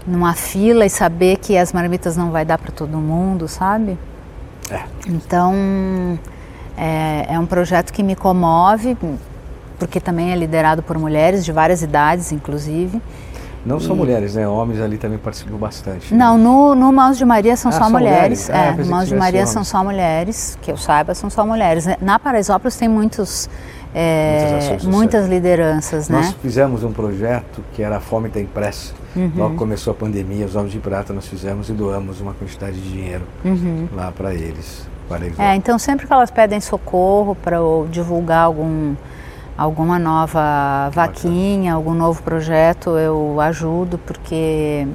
numa 0.07 0.35
fila 0.35 0.85
e 0.87 0.91
saber 0.91 1.39
que 1.39 1.57
as 1.57 1.73
marmitas 1.73 2.17
não 2.17 2.31
vai 2.31 2.45
dar 2.45 2.59
para 2.59 2.71
todo 2.73 2.97
mundo, 2.99 3.49
sabe? 3.49 3.99
É. 4.71 4.83
Então, 5.09 6.19
é, 6.77 7.27
é 7.35 7.39
um 7.39 7.47
projeto 7.47 7.93
que 7.93 8.03
me 8.03 8.15
comove, 8.15 8.97
porque 9.79 10.01
também 10.01 10.33
é 10.33 10.37
liderado 10.37 10.83
por 10.83 10.97
mulheres 10.99 11.45
de 11.45 11.53
várias 11.53 11.83
idades, 11.83 12.33
inclusive. 12.33 13.01
Não 13.65 13.79
só 13.79 13.95
mulheres, 13.95 14.35
né? 14.35 14.47
Homens 14.49 14.81
ali 14.81 14.99
também 14.99 15.19
participam 15.19 15.57
bastante. 15.57 16.13
né? 16.13 16.19
Não, 16.19 16.37
no, 16.37 16.75
no 16.75 16.93
Mãos 16.93 17.17
de 17.17 17.25
Maria 17.25 17.57
são 17.57 17.69
Ah, 17.69 17.73
só 17.75 17.85
só 17.85 17.91
mulheres. 17.91 18.49
mulheres? 18.49 18.51
Ah, 18.51 18.83
É, 18.83 18.85
Mãos 18.85 19.09
de 19.09 19.15
Maria 19.15 19.41
homens. 19.43 19.51
são 19.51 19.63
só 19.63 19.85
mulheres, 19.85 20.59
que 20.61 20.73
eu 20.73 20.77
saiba, 20.77 21.15
são 21.15 21.31
só 21.31 21.47
mulheres. 21.47 21.87
Na 22.01 22.19
Paraisópolis 22.19 22.77
tem 22.77 22.89
muitos, 22.89 23.49
é, 23.95 24.69
Muitas 24.71 24.85
muitas 24.85 25.29
lideranças, 25.29 26.09
Nós 26.09 26.29
né? 26.29 26.35
fizemos 26.41 26.83
um 26.83 26.93
projeto 26.93 27.63
que 27.75 27.83
era 27.83 27.99
a 27.99 28.01
Fome 28.01 28.31
Tem 28.31 28.47
Pressa. 28.47 28.95
Uhum. 29.15 29.31
Logo 29.37 29.57
começou 29.57 29.91
a 29.91 29.95
pandemia, 29.95 30.47
os 30.47 30.57
Homens 30.57 30.73
de 30.73 30.79
Prata 30.79 31.13
nós 31.13 31.27
fizemos 31.29 31.69
e 31.69 31.73
doamos 31.73 32.21
uma 32.21 32.33
quantidade 32.33 32.81
de 32.81 32.91
dinheiro 32.91 33.25
lá 33.95 34.11
para 34.11 34.35
eles. 34.35 34.89
Para 35.09 35.27
eles. 35.27 35.39
Uhum. 35.39 35.45
É, 35.45 35.55
então 35.57 35.79
sempre 35.79 36.07
que 36.07 36.13
elas 36.13 36.31
pedem 36.31 36.61
socorro 36.61 37.35
para 37.35 37.59
divulgar 37.91 38.45
algum, 38.45 38.95
alguma 39.59 39.99
nova 39.99 40.89
vaquinha, 40.91 41.75
algum 41.75 41.93
novo 41.93 42.23
projeto, 42.23 42.97
eu 42.97 43.39
ajudo, 43.41 43.99
porque 43.99 44.87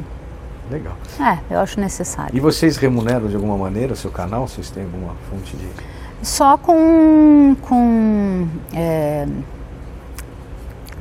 Legal. 0.71 0.95
é, 1.19 1.37
eu 1.53 1.59
acho 1.59 1.79
necessário. 1.79 2.35
E 2.35 2.39
vocês 2.39 2.77
remuneram 2.77 3.27
de 3.27 3.35
alguma 3.35 3.57
maneira 3.57 3.93
o 3.93 3.95
seu 3.95 4.09
canal? 4.09 4.47
Vocês 4.47 4.71
têm 4.71 4.83
alguma 4.83 5.13
fonte 5.29 5.55
de. 5.55 5.67
Só 6.21 6.57
com. 6.57 7.55
com 7.61 8.47
é, 8.73 9.27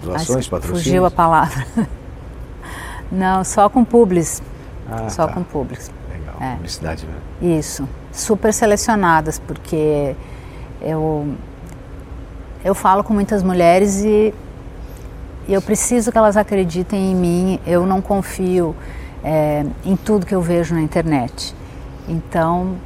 Doações, 0.02 0.48
patrocínios? 0.48 0.84
Fugiu 0.84 1.04
a 1.04 1.10
palavra. 1.10 1.66
Não, 3.10 3.44
só 3.44 3.68
com 3.68 3.84
publis. 3.84 4.42
Ah, 4.90 5.08
só 5.08 5.26
tá. 5.26 5.32
com 5.32 5.42
publis. 5.42 5.90
Legal. 6.10 6.36
É. 6.40 6.54
Publicidade 6.54 7.06
mesmo. 7.06 7.58
Isso. 7.58 7.88
Super 8.12 8.52
selecionadas, 8.52 9.38
porque 9.38 10.14
eu, 10.80 11.34
eu 12.64 12.74
falo 12.74 13.02
com 13.02 13.12
muitas 13.12 13.42
mulheres 13.42 14.02
e, 14.04 14.34
e 15.48 15.52
eu 15.52 15.62
preciso 15.62 16.12
que 16.12 16.18
elas 16.18 16.36
acreditem 16.36 17.12
em 17.12 17.14
mim. 17.14 17.60
Eu 17.66 17.86
não 17.86 18.00
confio 18.00 18.74
é, 19.24 19.64
em 19.84 19.96
tudo 19.96 20.26
que 20.26 20.34
eu 20.34 20.40
vejo 20.40 20.74
na 20.74 20.80
internet. 20.80 21.54
Então, 22.08 22.76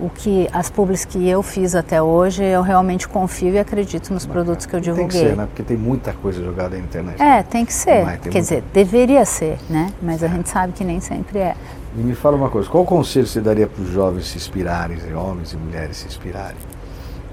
o 0.00 0.08
que 0.08 0.48
as 0.52 0.70
publis 0.70 1.04
que 1.04 1.28
eu 1.28 1.42
fiz 1.42 1.74
até 1.74 2.00
hoje, 2.00 2.42
eu 2.44 2.62
realmente 2.62 3.08
confio 3.08 3.54
e 3.54 3.58
acredito 3.58 4.12
nos 4.12 4.24
produtos 4.24 4.64
que 4.66 4.74
eu 4.76 4.80
Tem 4.80 4.92
divulguei. 4.94 5.20
que 5.22 5.28
ser, 5.30 5.36
né? 5.36 5.46
Porque 5.46 5.62
tem 5.62 5.76
muita 5.76 6.12
coisa 6.12 6.42
jogada 6.42 6.76
na 6.76 6.82
internet. 6.82 7.20
É, 7.20 7.42
tem 7.42 7.64
que 7.64 7.72
ser. 7.72 8.04
Tem 8.04 8.04
Quer 8.04 8.10
muita- 8.22 8.40
dizer, 8.40 8.64
deveria 8.72 9.24
ser, 9.24 9.58
né? 9.68 9.92
Mas 10.00 10.22
a 10.22 10.28
gente 10.28 10.48
sabe 10.48 10.72
que 10.72 10.84
nem 10.84 11.00
sempre 11.00 11.38
é. 11.40 11.56
E 11.96 12.00
me 12.00 12.14
fala 12.14 12.36
uma 12.36 12.48
coisa, 12.48 12.68
qual 12.68 12.84
conselho 12.84 13.26
você 13.26 13.40
daria 13.40 13.66
para 13.66 13.82
os 13.82 13.88
jovens 13.90 14.28
se 14.28 14.36
inspirarem, 14.36 14.98
homens 15.14 15.52
e 15.52 15.56
mulheres 15.56 15.96
se 15.96 16.06
inspirarem? 16.06 16.56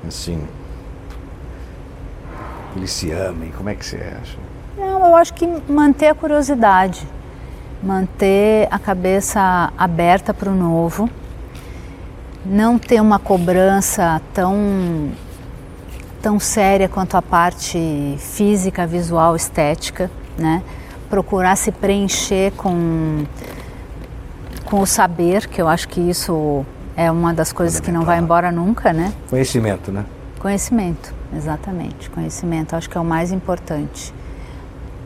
Assim, 0.07 0.41
eles 2.75 2.91
se 2.91 3.11
amem, 3.11 3.51
como 3.51 3.69
é 3.69 3.75
que 3.75 3.85
você 3.85 3.97
acha? 3.97 4.37
Não, 4.77 5.05
eu 5.07 5.15
acho 5.15 5.33
que 5.33 5.47
manter 5.71 6.07
a 6.07 6.15
curiosidade, 6.15 7.07
manter 7.81 8.67
a 8.71 8.79
cabeça 8.79 9.71
aberta 9.77 10.33
para 10.33 10.49
o 10.49 10.55
novo, 10.55 11.09
não 12.45 12.77
ter 12.77 13.01
uma 13.01 13.17
cobrança 13.17 14.21
tão 14.33 15.11
tão 16.21 16.39
séria 16.39 16.89
quanto 16.89 17.15
a 17.15 17.21
parte 17.21 18.15
física, 18.17 18.87
visual, 18.87 19.35
estética, 19.35 20.09
né? 20.37 20.63
Procurar 21.09 21.55
se 21.55 21.71
preencher 21.71 22.51
com 22.57 23.23
com 24.65 24.81
o 24.81 24.85
saber, 24.87 25.47
que 25.47 25.61
eu 25.61 25.67
acho 25.67 25.87
que 25.87 26.01
isso 26.01 26.65
é 26.97 27.11
uma 27.11 27.33
das 27.33 27.53
coisas 27.53 27.79
que 27.79 27.91
não 27.91 28.03
vai 28.03 28.19
embora 28.19 28.51
nunca, 28.51 28.91
né? 28.91 29.13
Conhecimento, 29.29 29.91
né? 29.91 30.05
Conhecimento, 30.39 31.13
exatamente. 31.35 32.09
Conhecimento, 32.09 32.75
acho 32.75 32.89
que 32.89 32.97
é 32.97 33.01
o 33.01 33.05
mais 33.05 33.31
importante. 33.31 34.13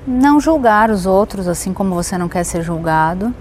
Não 0.08 0.40
julgar 0.40 0.90
os 0.90 1.06
outros, 1.06 1.48
assim 1.48 1.74
como 1.74 1.94
você 1.94 2.18
não 2.18 2.30
quer 2.30 2.44
ser 2.44 2.62
julgado. 2.62 3.34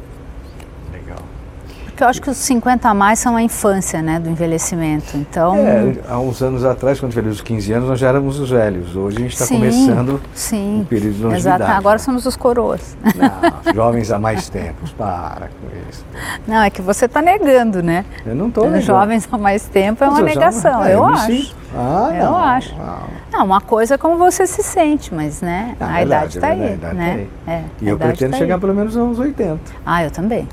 Porque 1.98 2.04
eu 2.04 2.08
acho 2.10 2.22
que 2.22 2.30
os 2.30 2.36
50 2.36 2.88
a 2.88 2.94
mais 2.94 3.18
são 3.18 3.34
a 3.34 3.42
infância, 3.42 4.00
né, 4.00 4.20
do 4.20 4.30
envelhecimento. 4.30 5.16
Então, 5.16 5.56
É, 5.56 5.94
há 6.08 6.16
uns 6.20 6.40
anos 6.40 6.64
atrás, 6.64 7.00
quando 7.00 7.12
fez 7.12 7.26
os 7.26 7.40
15 7.40 7.72
anos, 7.72 7.88
nós 7.88 7.98
já 7.98 8.06
éramos 8.10 8.38
os 8.38 8.50
velhos. 8.50 8.94
Hoje 8.94 9.16
a 9.16 9.20
gente 9.22 9.32
está 9.32 9.48
começando 9.48 10.20
sim, 10.32 10.82
um 10.82 10.84
período 10.84 11.16
de 11.16 11.22
longevidade. 11.24 11.62
exato. 11.64 11.76
Agora 11.76 11.98
somos 11.98 12.24
os 12.24 12.36
coroas. 12.36 12.96
Não, 13.16 13.74
jovens 13.74 14.12
há 14.12 14.18
mais 14.20 14.48
tempo. 14.48 14.76
Para 14.96 15.48
com 15.48 15.90
isso. 15.90 16.04
Não, 16.46 16.62
é 16.62 16.70
que 16.70 16.80
você 16.80 17.06
está 17.06 17.20
negando, 17.20 17.82
né? 17.82 18.04
Eu 18.24 18.36
não 18.36 18.46
estou 18.46 18.80
Jovens 18.80 19.28
há 19.32 19.36
mais 19.36 19.64
tempo 19.64 20.04
é 20.04 20.08
uma 20.08 20.20
eu 20.20 20.24
negação, 20.24 20.84
é, 20.84 20.94
eu 20.94 21.04
acho. 21.04 21.56
Ah, 21.74 22.10
Eu 22.12 22.24
não, 22.26 22.36
acho. 22.38 22.76
não. 22.76 23.38
Não, 23.40 23.44
uma 23.44 23.60
coisa 23.60 23.96
é 23.96 23.98
como 23.98 24.16
você 24.16 24.46
se 24.46 24.62
sente, 24.62 25.12
mas 25.12 25.42
né, 25.42 25.74
Ah, 25.80 25.94
a 25.94 26.00
é 26.00 26.04
idade 26.04 26.34
verdade, 26.34 26.36
está 26.38 26.46
é 26.46 26.50
aí, 26.52 26.58
verdade, 26.60 26.94
né? 26.94 27.26
tá 27.44 27.52
É, 27.52 27.64
E 27.82 27.88
eu 27.88 27.98
pretendo 27.98 28.30
tá 28.30 28.38
chegar 28.38 28.54
aí. 28.54 28.60
pelo 28.60 28.72
menos 28.74 28.96
aos 28.96 29.18
80. 29.18 29.58
Ah, 29.84 30.04
eu 30.04 30.12
também. 30.12 30.46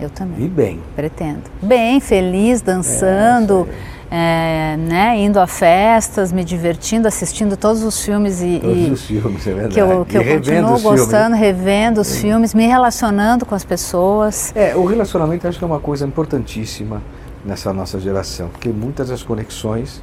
Eu 0.00 0.08
também. 0.10 0.44
E 0.44 0.48
bem. 0.48 0.80
Pretendo. 0.94 1.42
Bem, 1.62 1.98
feliz, 2.00 2.60
dançando, 2.62 3.66
é, 4.10 4.76
né, 4.78 5.18
indo 5.18 5.38
a 5.40 5.46
festas, 5.46 6.30
me 6.32 6.44
divertindo, 6.44 7.08
assistindo 7.08 7.56
todos 7.56 7.82
os 7.82 8.00
filmes 8.04 8.40
e, 8.40 8.60
Todos 8.60 8.76
e 8.88 8.90
os 8.92 9.04
filmes, 9.06 9.46
é 9.46 9.52
verdade. 9.52 9.74
que 9.74 9.80
eu, 9.80 10.04
que 10.04 10.16
E 10.16 10.20
eu 10.20 10.36
continuo 10.38 10.74
os 10.74 10.80
filmes. 10.82 11.00
gostando, 11.00 11.36
revendo 11.36 12.00
os 12.00 12.16
filmes, 12.16 12.54
me 12.54 12.66
relacionando 12.66 13.44
com 13.44 13.54
as 13.54 13.64
pessoas. 13.64 14.52
É, 14.54 14.74
o 14.76 14.84
relacionamento 14.84 15.46
acho 15.48 15.58
que 15.58 15.64
é 15.64 15.66
uma 15.66 15.80
coisa 15.80 16.06
importantíssima 16.06 17.02
nessa 17.44 17.72
nossa 17.72 17.98
geração, 17.98 18.48
porque 18.48 18.68
muitas 18.68 19.08
das 19.08 19.22
conexões 19.22 20.02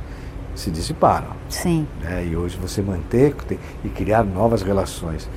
se 0.55 0.69
dissiparam. 0.71 1.27
Sim, 1.49 1.85
né? 2.01 2.25
E 2.25 2.35
hoje 2.35 2.57
você 2.61 2.81
manter 2.81 3.33
te- 3.47 3.59
e 3.83 3.89
criar 3.89 4.23
novas 4.23 4.61
relações 4.61 5.27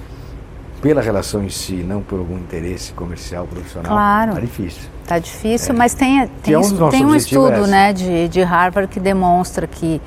pela 0.80 1.00
relação 1.00 1.42
em 1.44 1.48
si, 1.48 1.74
não 1.74 2.02
por 2.02 2.18
algum 2.18 2.36
interesse 2.36 2.92
comercial, 2.92 3.46
profissional, 3.46 3.92
Claro. 3.92 4.34
tá 4.34 4.40
difícil. 4.40 4.82
tá 5.06 5.18
difícil, 5.18 5.74
mas 5.74 5.94
tem, 5.94 6.26
tem, 6.42 6.54
é 6.54 6.58
um 6.58 6.90
tem 6.90 7.04
um 7.04 7.14
é 7.14 7.16
estudo 7.16 7.60
esse. 7.62 7.70
né, 7.70 7.92
de, 7.92 8.28
de 8.28 8.42
Harvard 8.42 8.88
que 8.88 9.00
demonstra 9.00 9.66
que, 9.66 10.00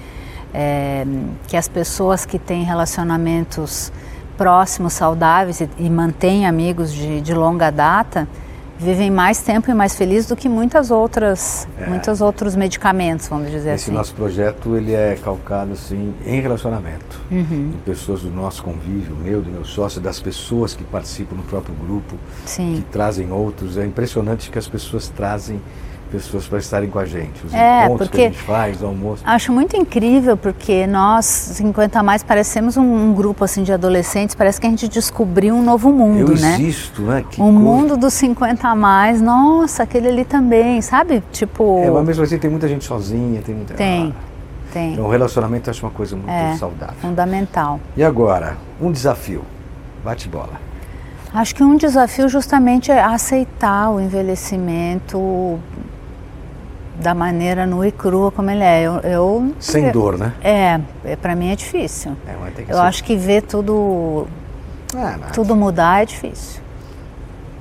é, 0.53 1.05
que 1.47 1.57
as 1.57 1.67
pessoas 1.67 2.25
que 2.25 2.39
têm 2.39 2.63
relacionamentos 2.63 3.91
próximos, 4.37 4.93
saudáveis 4.93 5.61
e, 5.61 5.69
e 5.77 5.89
mantêm 5.89 6.47
amigos 6.47 6.93
de, 6.93 7.21
de 7.21 7.33
longa 7.33 7.69
data, 7.69 8.27
vivem 8.81 9.11
mais 9.11 9.41
tempo 9.41 9.69
e 9.69 9.73
mais 9.73 9.95
felizes 9.95 10.27
do 10.27 10.35
que 10.35 10.49
muitas 10.49 10.89
outras, 10.89 11.67
É. 11.79 11.85
muitos 11.87 12.19
outros 12.19 12.55
medicamentos, 12.55 13.27
vamos 13.27 13.51
dizer 13.51 13.75
Esse 13.75 13.85
assim. 13.85 13.91
nosso 13.91 14.13
projeto 14.15 14.75
ele 14.75 14.93
é 14.93 15.15
calcado 15.23 15.73
assim 15.73 16.13
em 16.25 16.41
relacionamento, 16.41 17.21
Uhum. 17.31 17.71
em 17.75 17.79
pessoas 17.85 18.21
do 18.21 18.31
nosso 18.31 18.63
convívio, 18.63 19.15
meu, 19.15 19.41
do 19.41 19.51
meu 19.51 19.63
sócio, 19.63 20.01
das 20.01 20.19
pessoas 20.19 20.73
que 20.73 20.83
participam 20.83 21.35
no 21.35 21.43
próprio 21.43 21.75
grupo, 21.75 22.15
que 22.43 22.49
Sim. 22.49 22.83
trazem 22.91 23.31
outros. 23.31 23.77
É 23.77 23.85
impressionante 23.85 24.49
que 24.49 24.57
as 24.57 24.67
pessoas 24.67 25.07
trazem 25.09 25.61
pessoas 26.11 26.45
para 26.45 26.59
estarem 26.59 26.89
com 26.89 26.99
a 26.99 27.05
gente. 27.05 27.45
Os 27.45 27.53
É, 27.53 27.85
encontros 27.85 28.09
que 28.09 28.21
a 28.21 28.23
gente 28.25 28.37
faz, 28.39 28.81
o 28.81 28.85
almoço. 28.87 29.23
Acho 29.25 29.51
muito 29.53 29.77
incrível 29.77 30.35
porque 30.35 30.85
nós, 30.85 31.25
50 31.25 31.97
a 31.99 32.03
mais, 32.03 32.21
parecemos 32.21 32.75
um, 32.75 32.83
um 32.83 33.13
grupo 33.13 33.43
assim 33.45 33.63
de 33.63 33.71
adolescentes, 33.71 34.35
parece 34.35 34.59
que 34.59 34.67
a 34.67 34.69
gente 34.69 34.87
descobriu 34.87 35.55
um 35.55 35.63
novo 35.63 35.91
mundo, 35.91 36.33
Eu 36.33 36.37
né? 36.37 36.53
existo, 36.55 37.01
né? 37.03 37.23
Que 37.29 37.39
O 37.41 37.45
coisa. 37.45 37.59
mundo 37.59 37.97
dos 37.97 38.13
50 38.13 38.67
a 38.67 38.75
mais, 38.75 39.21
nossa, 39.21 39.83
aquele 39.83 40.09
ali 40.09 40.25
também, 40.25 40.81
sabe? 40.81 41.23
Tipo, 41.31 41.81
É, 41.83 41.89
mas 41.89 42.05
mesmo 42.05 42.23
assim 42.23 42.37
tem 42.37 42.49
muita 42.51 42.67
gente 42.67 42.83
sozinha, 42.83 43.41
tem 43.41 43.55
muita. 43.55 43.73
tem, 43.75 44.13
Ah, 44.15 44.71
tem. 44.73 44.93
então 44.93 45.05
o 45.05 45.09
relacionamento 45.09 45.69
eu 45.69 45.71
acho 45.71 45.85
uma 45.85 45.91
coisa 45.91 46.15
muito 46.15 46.29
É. 46.29 46.55
saudável. 46.57 46.95
Fundamental. 47.01 47.79
E 47.95 48.03
agora, 48.03 48.57
um 48.81 48.91
desafio. 48.91 49.43
Bate 50.03 50.27
bola. 50.27 50.59
Acho 51.33 51.55
que 51.55 51.63
um 51.63 51.77
desafio 51.77 52.27
justamente 52.27 52.91
é 52.91 53.01
aceitar 53.01 53.89
o 53.89 54.01
envelhecimento 54.01 55.57
da 56.99 57.13
maneira 57.13 57.65
nua 57.65 57.87
e 57.87 57.91
crua 57.91 58.31
como 58.31 58.49
ele 58.51 58.63
é. 58.63 58.81
Eu, 58.83 58.93
eu- 58.99 59.55
Sem 59.59 59.91
dor, 59.91 60.17
né? 60.17 60.33
É, 60.43 60.79
é 61.03 61.15
para 61.15 61.35
mim 61.35 61.51
é 61.51 61.55
difícil. 61.55 62.15
É, 62.27 62.35
Eu 62.67 62.75
ser- 62.75 62.81
acho 62.83 63.03
que 63.03 63.15
ver 63.15 63.41
tudo, 63.43 64.27
Ah, 64.95 65.17
tudo 65.33 65.55
mudar 65.55 66.03
é 66.03 66.05
difícil. 66.05 66.61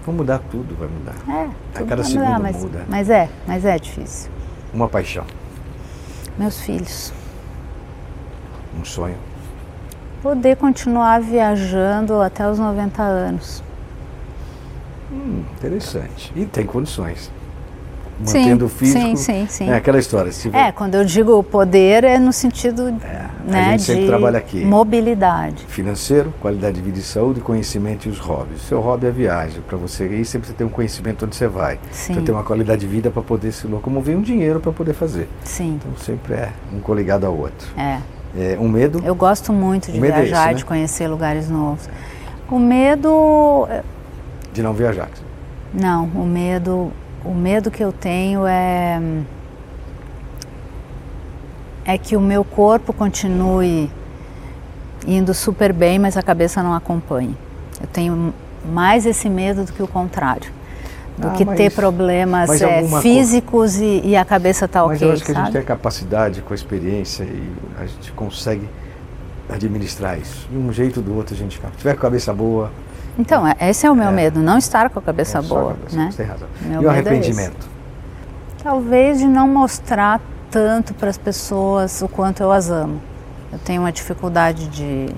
Vou 0.05 0.15
mudar 0.15 0.41
tudo, 0.51 0.75
vai 0.77 0.89
mudar. 0.89 1.15
É, 1.43 1.49
tudo 1.75 1.89
cada 1.89 2.03
vai 2.03 2.11
segundo 2.11 2.41
mas, 2.43 2.57
muda. 2.57 2.85
mas 2.89 3.11
é, 3.11 3.29
mas 3.47 3.65
é 3.65 3.79
difícil. 3.79 4.31
Uma 4.75 4.89
paixão, 4.89 5.25
Meus 6.39 6.61
filhos. 6.61 7.13
um 8.79 8.85
sonho. 8.85 9.17
Poder 10.23 10.57
continuar 10.57 11.21
viajando 11.21 12.21
até 12.21 12.49
os 12.49 12.59
90 12.59 13.03
anos. 13.03 13.63
Hum, 15.13 15.43
interessante. 15.57 16.33
E 16.37 16.45
tem 16.45 16.65
condições. 16.67 17.31
Sim, 18.25 18.39
Mantendo 18.41 18.67
o 18.67 18.69
físico. 18.69 19.01
sim, 19.01 19.17
sim, 19.17 19.47
sim. 19.49 19.71
É 19.71 19.77
aquela 19.77 19.99
história. 19.99 20.31
É, 20.53 20.71
quando 20.73 20.95
eu 20.95 21.05
digo 21.05 21.43
poder 21.43 22.05
é 22.05 22.19
no 22.19 22.33
sentido 22.33 22.89
a 22.89 23.51
né, 23.51 23.71
gente 23.73 23.83
sempre 23.85 24.03
de 24.03 24.07
trabalha 24.09 24.39
aqui. 24.39 24.65
mobilidade. 24.65 25.65
financeiro, 25.67 26.33
qualidade 26.41 26.77
de 26.77 26.83
vida 26.83 26.99
e 26.99 27.03
saúde, 27.03 27.41
conhecimento 27.41 28.07
e 28.07 28.11
os 28.11 28.19
hobbies. 28.19 28.63
Seu 28.63 28.81
hobby 28.81 29.07
é 29.07 29.09
a 29.09 29.13
viagem. 29.13 29.61
Para 29.63 29.79
você 29.79 30.05
ir, 30.07 30.25
você 30.25 30.39
precisa 30.39 30.57
ter 30.59 30.65
um 30.65 30.69
conhecimento 30.69 31.25
onde 31.25 31.35
você 31.35 31.49
vai. 31.49 31.75
Sim. 31.93 32.07
Precisa 32.13 32.21
ter 32.27 32.33
uma 32.33 32.45
qualidade 32.45 32.83
de 32.83 32.87
vida 32.87 33.11
para 33.11 33.23
poder 33.23 33.53
se 33.53 33.67
locomover 33.67 34.15
e 34.15 34.19
um 34.19 34.23
dinheiro 34.23 34.61
para 34.61 34.73
poder 34.73 34.93
fazer. 34.93 35.27
Sim, 35.45 35.79
Então 35.81 35.97
sempre 36.05 36.35
é 36.35 36.51
um 36.75 36.81
coligado 36.81 37.25
ao 37.27 37.37
outro. 37.37 37.69
é. 37.77 37.99
É, 38.39 38.57
um 38.61 38.69
medo. 38.69 39.03
Eu 39.05 39.13
gosto 39.17 39.53
muito 39.53 39.91
de 39.91 39.99
O 39.99 40.01
medo 40.01 40.13
é 40.15 40.23
viajar, 40.23 40.43
esse, 40.45 40.49
né? 40.53 40.55
de 40.59 40.65
conhecer 40.65 41.09
lugares 41.09 41.51
novos. 41.51 41.89
O 42.49 42.61
medo, 42.61 43.67
de 44.53 44.63
não 44.63 44.73
viajar. 44.73 45.09
não, 45.75 46.05
o 46.15 46.25
medo, 46.25 46.93
o 47.25 47.35
medo 47.35 47.71
que 47.71 47.83
eu 47.83 47.93
tenho 47.93 48.47
é 48.47 49.01
é 51.85 51.99
que 51.99 52.17
o 52.17 52.21
meu 52.21 52.45
corpo 52.45 52.93
continue 52.93 53.91
indo 55.07 55.33
super 55.35 55.73
bem, 55.73 55.99
mas 55.99 56.17
a 56.17 56.23
cabeça 56.23 56.63
não 56.63 56.75
acompanhe. 56.75 57.35
Eu 57.81 57.87
tenho 57.89 58.35
mais 58.71 59.07
esse 59.07 59.29
medo 59.29 59.65
do 59.65 59.73
que 59.73 59.83
o 59.83 59.89
contrário. 59.89 60.51
Do 61.17 61.29
Ah, 61.29 61.31
que 61.33 61.45
mas- 61.45 61.57
ter 61.57 61.71
problemas 61.73 62.49
mas 62.49 62.63
é, 62.63 62.83
co- 62.83 63.01
físicos 63.01 63.77
e, 63.81 64.03
e 64.05 64.17
a 64.17 64.25
cabeça 64.25 64.69
tá 64.69 64.87
Mas 64.87 64.99
ok, 64.99 65.09
eu 65.09 65.13
acho 65.15 65.25
que 65.25 65.31
a 65.33 65.35
gente 65.35 65.43
sabe? 65.45 65.53
tem 65.53 65.61
a 65.63 65.65
capacidade, 65.65 66.41
com 66.43 66.53
a 66.53 66.57
experiência, 66.57 67.25
e 67.25 67.51
a 67.79 67.87
gente 67.87 68.13
consegue 68.13 68.69
administrar 69.49 70.19
isso. 70.19 70.47
De 70.51 70.57
um 70.57 70.73
jeito 70.73 70.99
ou 71.01 71.03
do 71.05 71.15
outro 71.17 71.35
a 71.35 71.37
gente 71.39 71.57
Se 71.59 71.77
tiver 71.79 71.93
com 71.95 71.99
a 71.99 72.03
cabeça 72.03 72.33
boa, 72.33 72.71
Então, 73.19 73.47
é- 73.47 73.57
esse 73.71 73.87
é 73.87 73.91
o 73.91 73.95
meu 73.95 74.09
É. 74.09 74.13
medo, 74.13 74.41
não 74.41 74.57
estar 74.59 74.89
com 74.91 74.99
a 74.99 75.03
cabeça 75.03 75.39
é 75.39 75.43
boa, 75.43 75.73
a 75.73 75.75
cabeça, 75.75 75.97
né? 75.97 76.09
Você 76.11 76.17
tem 76.19 76.27
razão. 76.27 76.49
Meu 76.63 76.83
e 76.83 76.87
o 76.87 76.89
é 76.89 76.93
arrependimento? 76.93 77.69
Talvez 78.63 79.19
de 79.19 79.27
não 79.27 79.49
mostrar 79.49 80.21
tanto 80.51 80.95
para 80.95 81.09
as 81.11 81.19
pessoas 81.19 82.03
o 82.03 82.09
quanto 82.09 82.43
eu 82.43 82.53
as 82.53 82.71
amo. 82.71 83.01
Eu 83.53 83.59
tenho 83.59 83.83
uma 83.83 83.93
dificuldade 83.93 84.69
de, 84.69 85.09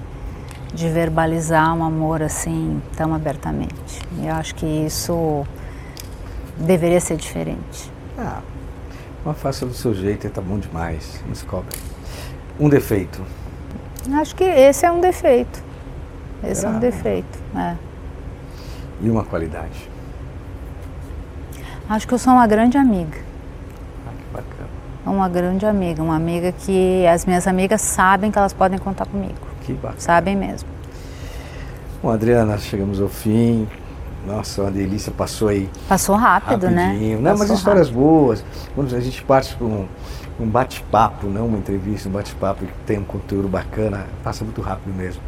de 0.73 0.89
verbalizar 0.89 1.75
um 1.77 1.85
amor 1.85 2.23
assim 2.23 2.81
tão 2.97 3.15
abertamente. 3.15 4.01
E 4.19 4.27
eu 4.27 4.35
acho 4.35 4.55
que 4.55 4.67
isso 4.67 5.45
deveria 6.57 7.01
ser 7.01 7.17
diferente. 7.17 7.91
Ah, 8.19 8.41
uma 9.25 9.35
faça 9.35 9.67
do 9.67 9.75
seu 9.75 9.95
jeito 9.95 10.27
e 10.27 10.31
tá 10.31 10.41
bom 10.41 10.59
demais. 10.59 11.21
Descobre. 11.29 11.77
Um 12.59 12.69
defeito. 12.69 13.21
Acho 14.15 14.35
que 14.35 14.45
esse 14.45 14.85
é 14.85 14.91
um 14.93 15.01
defeito. 15.01 15.63
Esse 16.43 16.51
é 16.51 16.55
Será? 16.55 16.73
um 16.73 16.79
defeito. 16.79 17.39
é. 17.57 17.77
E 19.01 19.11
uma 19.11 19.25
qualidade. 19.25 19.91
Acho 21.89 22.07
que 22.07 22.15
eu 22.15 22.19
sou 22.19 22.33
uma 22.33 22.47
grande 22.47 22.79
amiga. 22.79 23.19
Ah, 24.07 24.11
que 24.17 24.25
bacana. 24.33 24.69
Uma 25.05 25.29
grande 25.29 25.67
amiga. 25.67 26.03
Uma 26.03 26.15
amiga 26.17 26.53
que 26.53 27.05
as 27.07 27.27
minhas 27.27 27.47
amigas 27.49 27.81
sabem 27.81 28.31
que 28.31 28.39
elas 28.39 28.53
podem 28.53 28.79
contar 28.79 29.07
comigo. 29.07 29.35
Que 29.63 29.73
bacana. 29.73 30.01
Sabem 30.01 30.37
mesmo. 30.37 30.69
Bom, 32.03 32.11
Adriana, 32.11 32.57
chegamos 32.59 33.01
ao 33.01 33.09
fim. 33.09 33.67
Nossa, 34.25 34.63
uma 34.63 34.71
delícia. 34.71 35.11
Passou 35.13 35.49
aí 35.49 35.69
Passou 35.89 36.15
rápido, 36.15 36.67
rapidinho. 36.67 37.17
né? 37.17 37.17
Não, 37.17 37.31
mas 37.33 37.41
Passou 37.41 37.57
histórias 37.57 37.91
boas. 37.91 38.45
Quando 38.75 38.95
a 38.95 39.01
gente 39.01 39.21
parte 39.25 39.55
para 39.57 39.67
um, 39.67 39.87
um 40.39 40.47
bate-papo, 40.47 41.27
não 41.27 41.47
uma 41.47 41.59
entrevista, 41.59 42.09
um 42.09 42.13
bate-papo 42.13 42.65
que 42.65 42.73
tem 42.87 42.99
um 42.99 43.05
conteúdo 43.05 43.49
bacana, 43.49 44.07
passa 44.23 44.45
muito 44.45 44.61
rápido 44.61 44.95
mesmo. 44.95 45.21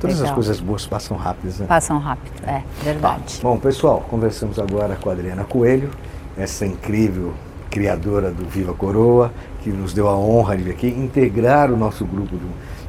Todas 0.00 0.16
as 0.16 0.20
Legal. 0.22 0.34
coisas 0.34 0.60
boas 0.60 0.86
passam 0.86 1.16
rápidas, 1.16 1.58
né? 1.58 1.66
Passam 1.66 1.98
rápido, 1.98 2.32
é 2.46 2.62
verdade. 2.82 3.40
Bom, 3.42 3.58
pessoal, 3.58 4.04
conversamos 4.08 4.58
agora 4.58 4.94
com 4.96 5.10
a 5.10 5.12
Adriana 5.12 5.44
Coelho, 5.44 5.90
essa 6.36 6.64
incrível 6.64 7.34
criadora 7.68 8.30
do 8.30 8.48
Viva 8.48 8.72
Coroa, 8.72 9.32
que 9.62 9.70
nos 9.70 9.92
deu 9.92 10.08
a 10.08 10.16
honra 10.16 10.56
de 10.56 10.62
vir 10.62 10.70
aqui 10.70 10.86
integrar 10.88 11.70
o 11.72 11.76
nosso 11.76 12.04
grupo 12.04 12.36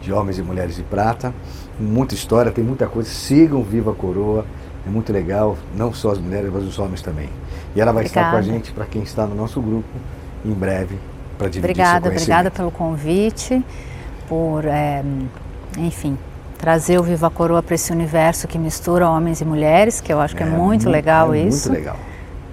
de 0.01 0.13
homens 0.13 0.37
e 0.37 0.41
mulheres 0.41 0.75
de 0.75 0.83
prata. 0.83 1.33
Muita 1.79 2.13
história, 2.13 2.51
tem 2.51 2.63
muita 2.63 2.87
coisa. 2.87 3.09
Sigam 3.09 3.63
Viva 3.63 3.93
Coroa, 3.93 4.45
é 4.85 4.89
muito 4.89 5.11
legal, 5.11 5.57
não 5.75 5.93
só 5.93 6.11
as 6.11 6.19
mulheres, 6.19 6.51
mas 6.53 6.63
os 6.63 6.77
homens 6.79 7.01
também. 7.01 7.29
E 7.75 7.81
ela 7.81 7.91
vai 7.91 8.05
estar 8.05 8.21
com 8.21 8.37
a 8.37 8.39
Obrigada. 8.39 8.57
gente, 8.57 8.71
para 8.71 8.85
quem 8.85 9.01
está 9.03 9.25
no 9.25 9.35
nosso 9.35 9.61
grupo, 9.61 9.87
em 10.45 10.53
breve, 10.53 10.97
para 11.37 11.49
dividir 11.49 11.71
Obrigada, 11.71 12.09
obrigada 12.09 12.51
pelo 12.51 12.71
convite, 12.71 13.63
por, 14.27 14.65
é, 14.65 15.03
enfim, 15.77 16.17
trazer 16.59 16.99
o 16.99 17.03
Viva 17.03 17.29
Coroa 17.31 17.63
para 17.63 17.73
esse 17.73 17.91
universo 17.91 18.47
que 18.47 18.59
mistura 18.59 19.09
homens 19.09 19.41
e 19.41 19.45
mulheres, 19.45 19.99
que 20.01 20.13
eu 20.13 20.19
acho 20.19 20.35
que 20.35 20.43
é, 20.43 20.45
muito 20.45 20.87
legal 20.89 21.33
é 21.33 21.39
isso. 21.39 21.69
Muito 21.69 21.79
legal. 21.79 21.95